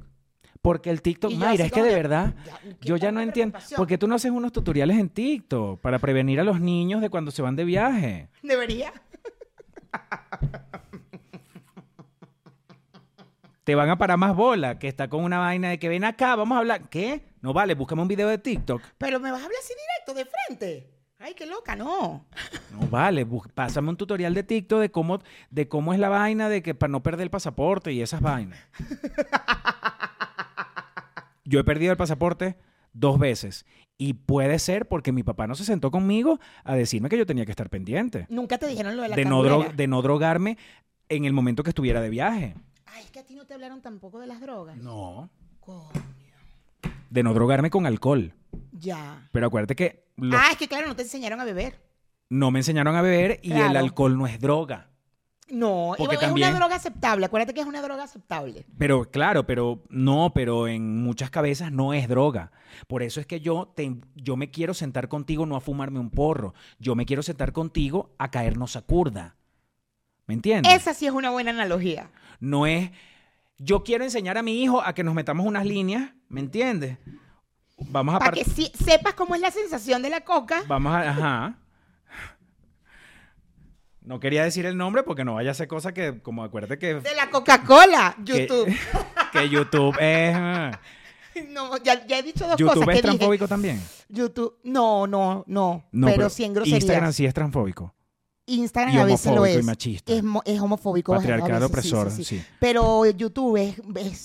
[0.61, 3.57] Porque el TikTok, Mayra, es que de verdad, ya, ¿qué yo ya no entiendo.
[3.75, 7.09] ¿Por qué tú no haces unos tutoriales en TikTok para prevenir a los niños de
[7.09, 8.29] cuando se van de viaje?
[8.43, 8.93] Debería.
[13.71, 16.35] te van a parar más bola, que está con una vaina de que ven acá,
[16.35, 16.89] vamos a hablar.
[16.89, 17.21] ¿Qué?
[17.39, 18.81] No vale, búscame un video de TikTok.
[18.97, 20.91] Pero me vas a hablar así directo, de frente.
[21.19, 22.25] Ay, qué loca, no.
[22.73, 26.61] No vale, pásame un tutorial de TikTok de cómo, de cómo es la vaina de
[26.61, 28.59] que para no perder el pasaporte y esas vainas.
[31.45, 32.57] Yo he perdido el pasaporte
[32.91, 33.65] dos veces
[33.97, 37.45] y puede ser porque mi papá no se sentó conmigo a decirme que yo tenía
[37.45, 40.57] que estar pendiente Nunca te dijeron lo de la de no, de no drogarme
[41.07, 42.55] en el momento que estuviera de viaje.
[42.93, 44.77] Ay, es que a ti no te hablaron tampoco de las drogas.
[44.77, 45.29] No.
[45.59, 45.89] Coño.
[47.09, 48.33] De no drogarme con alcohol.
[48.71, 49.27] Ya.
[49.31, 51.79] Pero acuérdate que los- Ah, es que claro, no te enseñaron a beber.
[52.29, 53.79] no me enseñaron a beber y el Claro.
[53.79, 54.87] alcohol no es droga.
[55.49, 57.25] No, Porque es también- una droga aceptable.
[57.25, 58.65] Acuérdate que es una droga aceptable.
[58.77, 62.53] Pero claro, pero no, pero en muchas cabezas no es droga.
[62.87, 66.09] Por eso es que yo, te, yo me quiero sentar contigo no a fumarme un
[66.09, 66.53] porro.
[66.79, 69.35] Yo me quiero sentar contigo a caernos a curda.
[70.31, 70.73] ¿Me entiendes?
[70.73, 72.09] Esa sí es una buena analogía.
[72.39, 72.89] No es,
[73.57, 76.97] yo quiero enseñar a mi hijo a que nos metamos unas líneas, ¿me entiendes?
[77.77, 80.63] Vamos a Para que sí- sepas cómo es la sensación de la coca.
[80.67, 81.55] Vamos a, ajá.
[84.03, 86.95] No quería decir el nombre porque no vaya a ser cosa que, como acuérdate que,
[86.95, 88.73] De la Coca-Cola, que- YouTube.
[89.33, 90.33] que YouTube es...
[90.35, 90.79] ah,
[91.49, 92.81] No, ya, ya he dicho dos YouTube cosas.
[92.81, 93.01] es que dije.
[93.17, 93.81] transfóbico también.
[94.09, 95.85] YouTube, no, no, no.
[95.91, 96.81] No, pero, sí en groserías.
[96.81, 97.93] Instagram sí es transfóbico.
[98.55, 99.65] Instagram y a veces lo homofóbico y es.
[99.65, 100.13] machista.
[100.13, 101.13] Es, mo- es homofóbico.
[101.13, 102.37] Patriarcado opresor, sí, sí.
[102.39, 102.45] sí.
[102.59, 104.17] Pero YouTube es es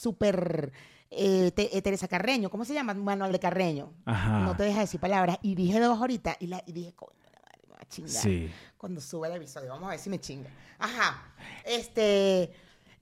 [0.00, 0.72] súper
[1.10, 2.50] eh, te- eh, Teresa Carreño.
[2.50, 2.94] ¿Cómo se llama?
[2.94, 3.92] Manuel de Carreño.
[4.04, 4.40] Ajá.
[4.40, 5.38] No te deja decir palabras.
[5.42, 8.10] Y dije dos ahorita y, la, y dije, coño, la madre, me va a chingar.
[8.12, 8.50] Sí.
[8.76, 9.68] Cuando sube el episodio.
[9.70, 10.50] Vamos a ver si me chinga.
[10.78, 11.32] Ajá.
[11.64, 12.50] Este...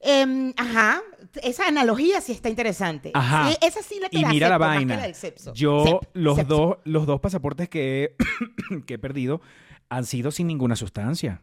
[0.00, 1.00] em, ajá,
[1.42, 3.10] esa analogía sí está interesante.
[3.14, 3.50] Ajá.
[3.50, 4.96] Sí, esa sí la te Y la mira la que vaina.
[4.96, 5.52] la.
[5.54, 8.04] Yo, los, dos, los dos pasaportes que
[8.70, 9.40] he, que he perdido
[9.96, 11.42] han sido sin ninguna sustancia.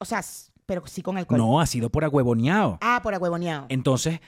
[0.00, 0.22] O sea,
[0.66, 1.38] pero sí con alcohol.
[1.38, 2.78] No, ha sido por agüevoneado.
[2.80, 3.66] Ah, por agüevoneado.
[3.68, 4.20] Entonces,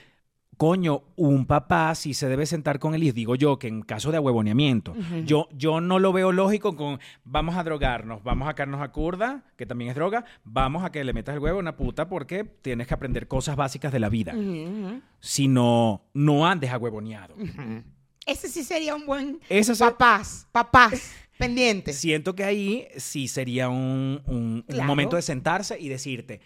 [0.55, 3.13] coño, un papá sí se debe sentar con el hijo.
[3.13, 5.23] Digo yo que en caso de agüevoneamiento, Ujú.
[5.25, 9.43] yo, yo no lo veo lógico con vamos a drogarnos, vamos a sacarnos a curda,
[9.55, 12.43] que también es droga, vamos a que le metas el huevo a una puta porque
[12.43, 14.33] tienes que aprender cosas básicas de la vida.
[14.35, 17.35] Ujú, Si no, no andes agüevoneado.
[17.35, 17.83] ujú.
[18.25, 19.39] Ese sí sería un buen
[19.79, 21.97] papás, papás, pendientes.
[21.97, 24.83] Siento que ahí sí sería un, un- un Claro.
[24.85, 26.41] momento de sentarse y decirte,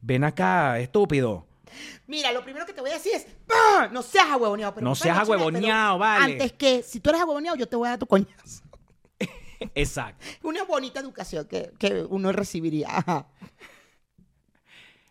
[0.00, 1.46] ven acá, estúpido.
[2.06, 3.88] Mira, lo primero que te voy a decir es, ¡Ah!
[3.90, 4.74] no seas agüevoneado.
[4.74, 6.34] pero No seas agüevoneado, vale.
[6.34, 8.62] Antes que, si tú eres agüevoneado, yo te voy a dar tu coñazo.
[9.74, 10.24] Exacto.
[10.42, 12.88] Una bonita educación que, que uno recibiría.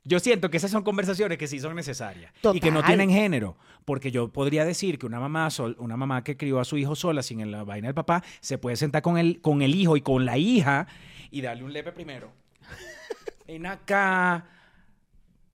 [0.06, 3.56] Yo siento que esas son conversaciones que sí son necesarias y que no tienen género,
[3.86, 6.96] porque yo podría decir que una mamá sol- una mamá que crió a su hijo
[6.96, 10.02] sola sin la vaina del papá se puede sentar con el con el hijo y
[10.02, 10.88] con la hija
[11.32, 12.32] y darle un lepe primero.
[13.48, 14.46] Ven acá,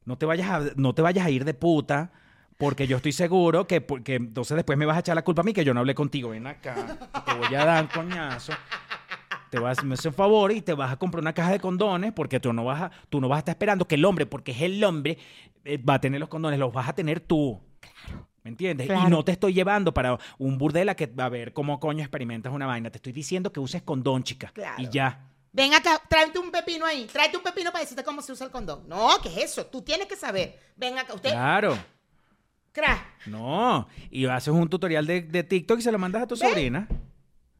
[0.05, 2.11] no te vayas a, no te vayas a ir de puta.
[2.57, 5.45] Porque yo estoy seguro que, porque entonces después me vas a echar la culpa a
[5.45, 6.31] mí que yo no hablé contigo.
[6.31, 6.75] Ven acá,
[7.25, 8.51] te voy a dar un coñazo.
[9.49, 12.13] Te vas, me hace un favor y te vas a comprar una caja de condones
[12.13, 14.51] porque tú no vas a, tú no vas a estar esperando que el hombre, porque
[14.51, 15.17] es el hombre,
[15.65, 17.59] eh, va a tener los condones, los vas a tener tú.
[18.43, 18.87] ¿Me entiendes?
[18.87, 19.07] Claro.
[19.07, 22.53] Y no te estoy llevando para un burdela que va a ver cómo coño experimentas
[22.53, 22.89] una vaina.
[22.89, 24.51] Te estoy diciendo que uses condón, chica.
[24.53, 24.81] Claro.
[24.81, 25.27] Y ya.
[25.51, 27.05] Ven acá, tráete un pepino ahí.
[27.11, 28.87] Tráete un pepino para decirte cómo se usa el condón.
[28.87, 29.65] No, ¿qué es eso?
[29.65, 30.57] Tú tienes que saber.
[30.77, 31.31] Ven acá, usted.
[31.31, 31.77] Claro.
[33.25, 33.87] No.
[34.09, 36.87] Y haces un tutorial de, de TikTok y se lo mandas a tu sobrina.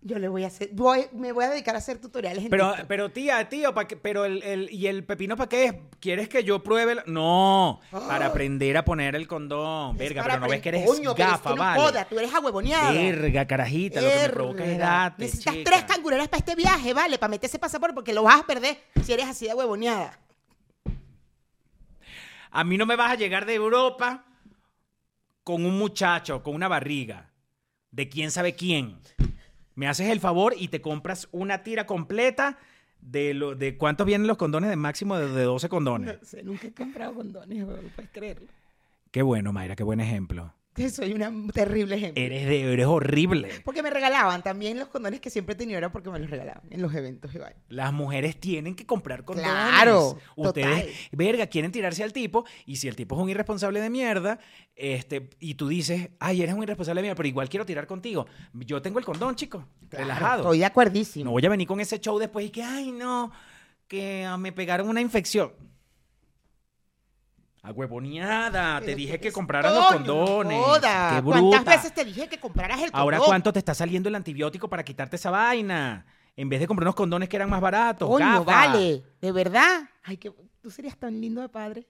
[0.02, 2.70] Yo le voy a hacer, voy, me voy a dedicar a hacer tutoriales en Pero,
[2.70, 2.88] TikTok.
[2.88, 5.74] pero tía, tío, ¿pa qué- pero el, el- ¿y el pepino para qué es?
[6.00, 6.94] ¿Quieres que yo pruebe?
[6.94, 9.98] el- No, para aprender a poner el condón.
[9.98, 11.82] Verga, pero no ves que eres Coño, es gafa, que no vale.
[11.82, 12.94] joda, tú eres ahuevoneada.
[12.94, 15.70] Verga, carajita, lo que me provoca es date, Necesitas chica.
[15.70, 17.18] tres cangureras para este viaje, ¿vale?
[17.18, 20.18] Para meter ese pasaporte porque lo vas a perder si eres así de huevoneada.
[22.52, 24.24] A mí no me vas a llegar de Europa
[25.44, 27.32] con un muchacho, con una barriga,
[27.92, 28.98] de quién sabe quién.
[29.80, 32.58] Me haces el favor y te compras una tira completa
[33.00, 36.20] de, lo, de cuántos vienen los condones de máximo de, de 12 condones.
[36.20, 38.50] No sé, nunca he comprado condones, weón, puedes creerlo.
[39.10, 40.54] Qué bueno, Mayra, qué buen ejemplo.
[40.74, 42.24] Que soy una terrible ejemplo.
[42.24, 43.50] Eres, de, eres horrible.
[43.66, 46.64] Porque me regalaban también los condones que siempre he tenido, era porque me los regalaban
[46.70, 47.56] en los eventos igual.
[47.70, 49.52] Las mujeres tienen que comprar condones.
[49.52, 50.90] Claro, Ustedes, total.
[51.12, 54.40] verga, quieren tirarse al tipo y si el tipo es un irresponsable de mierda,
[54.76, 58.28] este, y tú dices, ay, eres un irresponsable de mierda, pero igual quiero tirar contigo.
[58.54, 60.44] Yo tengo el condón, chico, relajado.
[60.44, 61.26] Estoy de acuerdísimo.
[61.26, 63.32] No voy a venir con ese show después y que, ay, no,
[63.88, 65.52] que ah, me pegaron una infección.
[67.62, 70.58] Agüevoneada, te dije que compraras los condones.
[70.58, 71.16] joda.
[71.18, 71.72] Qué ¿Cuántas bruta.
[71.76, 73.02] veces te dije que compraras el condón?
[73.02, 76.06] Ahora, ¿cuánto te está saliendo el antibiótico para quitarte esa vaina?
[76.38, 78.08] En vez de comprar unos condones que eran más baratos.
[78.08, 78.68] Coño, gafa.
[78.68, 79.04] vale.
[79.20, 79.82] ¿De verdad?
[80.04, 80.32] Ay, que
[80.62, 81.86] tú serías tan lindo de padre.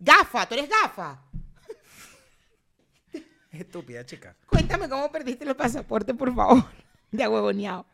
[0.00, 1.22] Gafa, tú eres gafa.
[3.52, 4.34] Estúpida, chica.
[4.46, 6.64] Cuéntame cómo perdiste el pasaporte, por favor.
[7.12, 7.86] De huevoneado.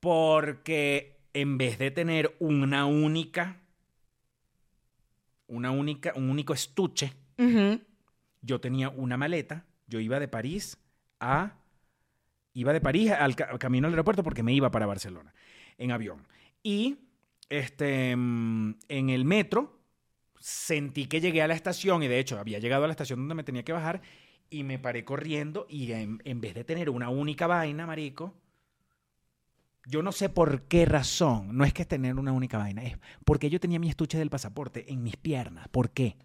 [0.00, 3.58] Porque en vez de tener una única,
[5.46, 7.12] una única, un único estuche,
[8.42, 9.64] yo tenía una maleta.
[9.86, 10.78] Yo iba de París
[11.20, 11.58] a,
[12.54, 15.34] iba de París al ca- camino al aeropuerto porque me iba para Barcelona
[15.78, 16.26] en avión.
[16.62, 16.96] Y
[17.48, 19.80] este, mm, en el metro
[20.38, 23.34] sentí que llegué a la estación y de hecho había llegado a la estación donde
[23.34, 24.02] me tenía que bajar
[24.50, 28.34] y me paré corriendo y en, en vez de tener una única vaina, marico,
[29.86, 32.96] yo no sé por qué razón, no es que es tener una única vaina, es
[33.24, 35.68] porque yo tenía mi estuche del pasaporte en mis piernas.
[35.68, 36.16] ¿Por qué?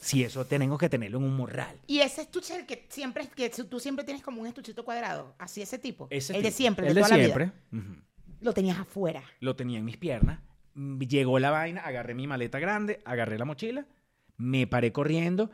[0.00, 1.80] Si eso tengo que tenerlo en un morral.
[1.88, 5.34] Y ese estuche el que siempre, que tú siempre tienes como un estuchito cuadrado.
[5.38, 6.06] Así ese tipo.
[6.10, 6.56] Ese el de tipo.
[6.56, 7.46] siempre, El de de toda siempre.
[7.46, 7.90] la vida.
[7.90, 8.02] Ujú.
[8.40, 9.22] Lo tenías afuera.
[9.40, 10.38] Lo tenía en mis piernas.
[10.74, 13.84] Mm, Llegó la vaina, agarré mi maleta grande, agarré la mochila,
[14.36, 15.50] me paré corriendo,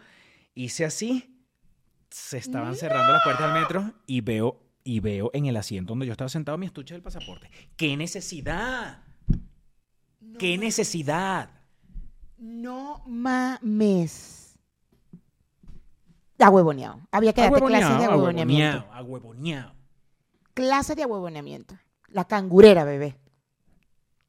[0.54, 1.46] hice así,
[2.10, 6.06] se estaban cerrando las puertas del metro y veo, y veo en el asiento donde
[6.06, 7.50] yo estaba sentado mi estuche del pasaporte.
[7.76, 9.02] ¡Qué necesidad!
[10.38, 11.50] ¡Qué necesidad!
[12.38, 14.58] No mames.
[16.38, 17.00] Ahuevoneado.
[17.12, 18.86] Había que darte clases de ahuevoneamiento.
[18.92, 19.74] agüevoneado.
[20.54, 21.76] Clases de ahuevoneamiento.
[22.08, 23.16] La cangurera, bebé.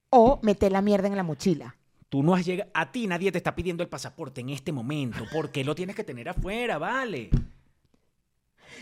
[0.10, 1.76] O meter la mierda en la mochila.
[2.10, 5.26] Tú no has llegado, a ti nadie te está pidiendo el pasaporte en este momento.
[5.34, 7.32] ¿Por qué lo tienes que tener afuera, vale?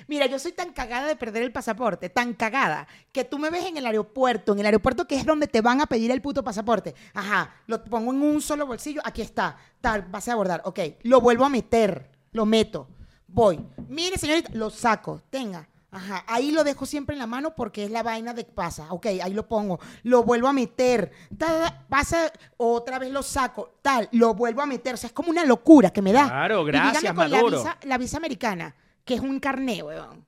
[0.07, 3.65] Mira, yo soy tan cagada de perder el pasaporte, tan cagada, que tú me ves
[3.65, 6.43] en el aeropuerto, en el aeropuerto que es donde te van a pedir el puto
[6.43, 6.95] pasaporte.
[7.13, 11.21] Ajá, lo pongo en un solo bolsillo, aquí está, tal, vas a abordar, ok, lo
[11.21, 12.87] vuelvo a meter, lo meto,
[13.27, 13.59] voy.
[13.87, 15.67] Mire, señorita, lo saco, tenga.
[15.93, 18.87] Ajá, ahí lo dejo siempre en la mano porque es la vaina de pasa.
[18.91, 19.77] Ok, ahí lo pongo.
[20.03, 21.11] Lo vuelvo a meter.
[21.37, 23.73] Ta, pasa, otra vez lo saco.
[23.81, 24.93] Tal, lo vuelvo a meter.
[24.93, 26.29] O sea, es como una locura que me da.
[26.29, 27.49] Claro, Y dígame gracias, con Maduro.
[27.49, 28.75] La visa, la visa americana,
[29.05, 30.25] que es un carné, weón.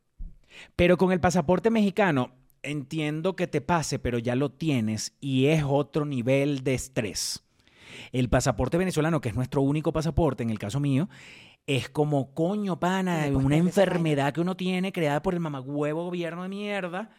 [0.76, 5.64] Pero con el pasaporte mexicano, entiendo que te pase, pero ya lo tienes y es
[5.66, 7.44] otro nivel de estrés.
[8.12, 11.10] El pasaporte venezolano, que es nuestro único pasaporte, en el caso mío,
[11.68, 16.44] es como coño, pana, puedes una enfermedad que uno tiene creada por el mamagüevo gobierno
[16.44, 17.12] de mierda.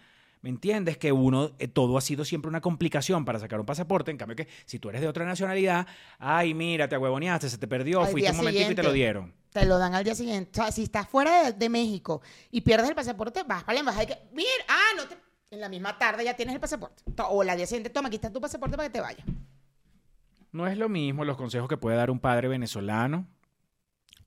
[0.43, 0.99] ¿Me entiendes?
[0.99, 4.11] Que uno, eh, todo ha sido siempre una complicación para sacar un pasaporte.
[4.11, 5.87] En cambio, que si tú eres de otra nacionalidad,
[6.19, 9.33] ay, mira, te huevoneaste, se te perdió, Al fuiste un momentico y te lo dieron.
[9.55, 10.51] Te lo dan al día siguiente.
[10.61, 13.81] O sea, si estás fuera de, de México y pierdes el pasaporte, vas para la
[13.81, 15.17] embajada y que, mira, ah, no te...
[15.53, 17.05] En la misma tarde ya tienes el pasaporte.
[17.29, 19.25] O la día siguiente, toma, aquí está tu pasaporte para que te vayas.
[20.51, 23.29] No es lo mismo los consejos que puede dar un padre venezolano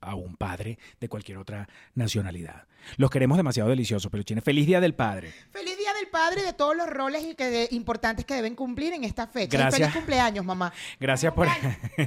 [0.00, 2.66] a un padre de cualquier otra nacionalidad.
[2.96, 4.42] Los queremos demasiado deliciosos, peluchines.
[4.42, 5.30] Feliz Día del Padre.
[5.50, 8.92] Feliz Día del Padre de todos los roles y que de- importantes que deben cumplir
[8.92, 9.56] en esta fecha.
[9.56, 9.80] Y Gracias.
[9.80, 10.72] feliz cumpleaños, mamá.
[11.00, 11.48] Gracias por...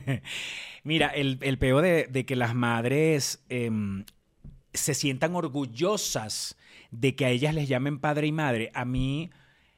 [0.84, 4.06] Mira, el, el peo de, de que las madres em,
[4.74, 6.58] se sientan orgullosas
[6.92, 9.30] de que a ellas les llamen padre y madre, a mí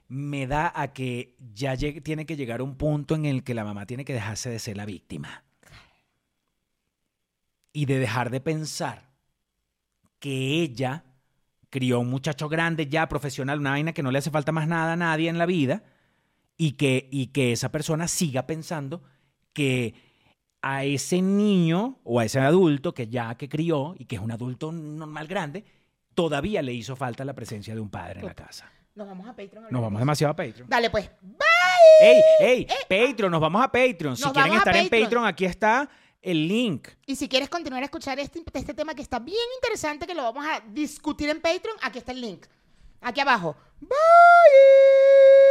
[0.07, 3.63] me da a que ya llegue- tiene que llegar un punto en el que la
[3.63, 5.43] mamá tiene que dejarse de ser la víctima.
[7.71, 9.09] Y de dejar de pensar
[10.19, 11.03] que ella
[11.73, 14.93] crió un muchacho grande ya, profesional, una vaina que no le hace falta más nada
[14.93, 15.81] a nadie en la vida,
[16.55, 19.01] y que, y que esa persona siga pensando
[19.53, 19.95] que
[20.61, 24.31] a ese niño o a ese adulto que ya que crió y que es un
[24.31, 25.65] adulto normal grande,
[26.13, 28.71] todavía le hizo falta la presencia de un padre en la casa.
[28.93, 29.65] Nos vamos a Patreon.
[29.71, 30.69] Nos vamos demasiado a Patreon.
[30.69, 31.09] Dale, pues.
[31.23, 31.39] Bye.
[32.01, 32.67] ¡Ey, ey!
[32.87, 34.15] Patreon, nos vamos a Patreon.
[34.15, 34.89] Si quieren estar en.
[34.89, 35.89] Patreon, aquí está
[36.23, 36.87] el link.
[37.05, 40.23] Y si quieres continuar a escuchar este, este tema que está bien interesante, que lo
[40.23, 42.45] vamos a discutir en Patreon, aquí está el link.
[43.01, 43.55] Aquí abajo.
[43.81, 45.42] Bye.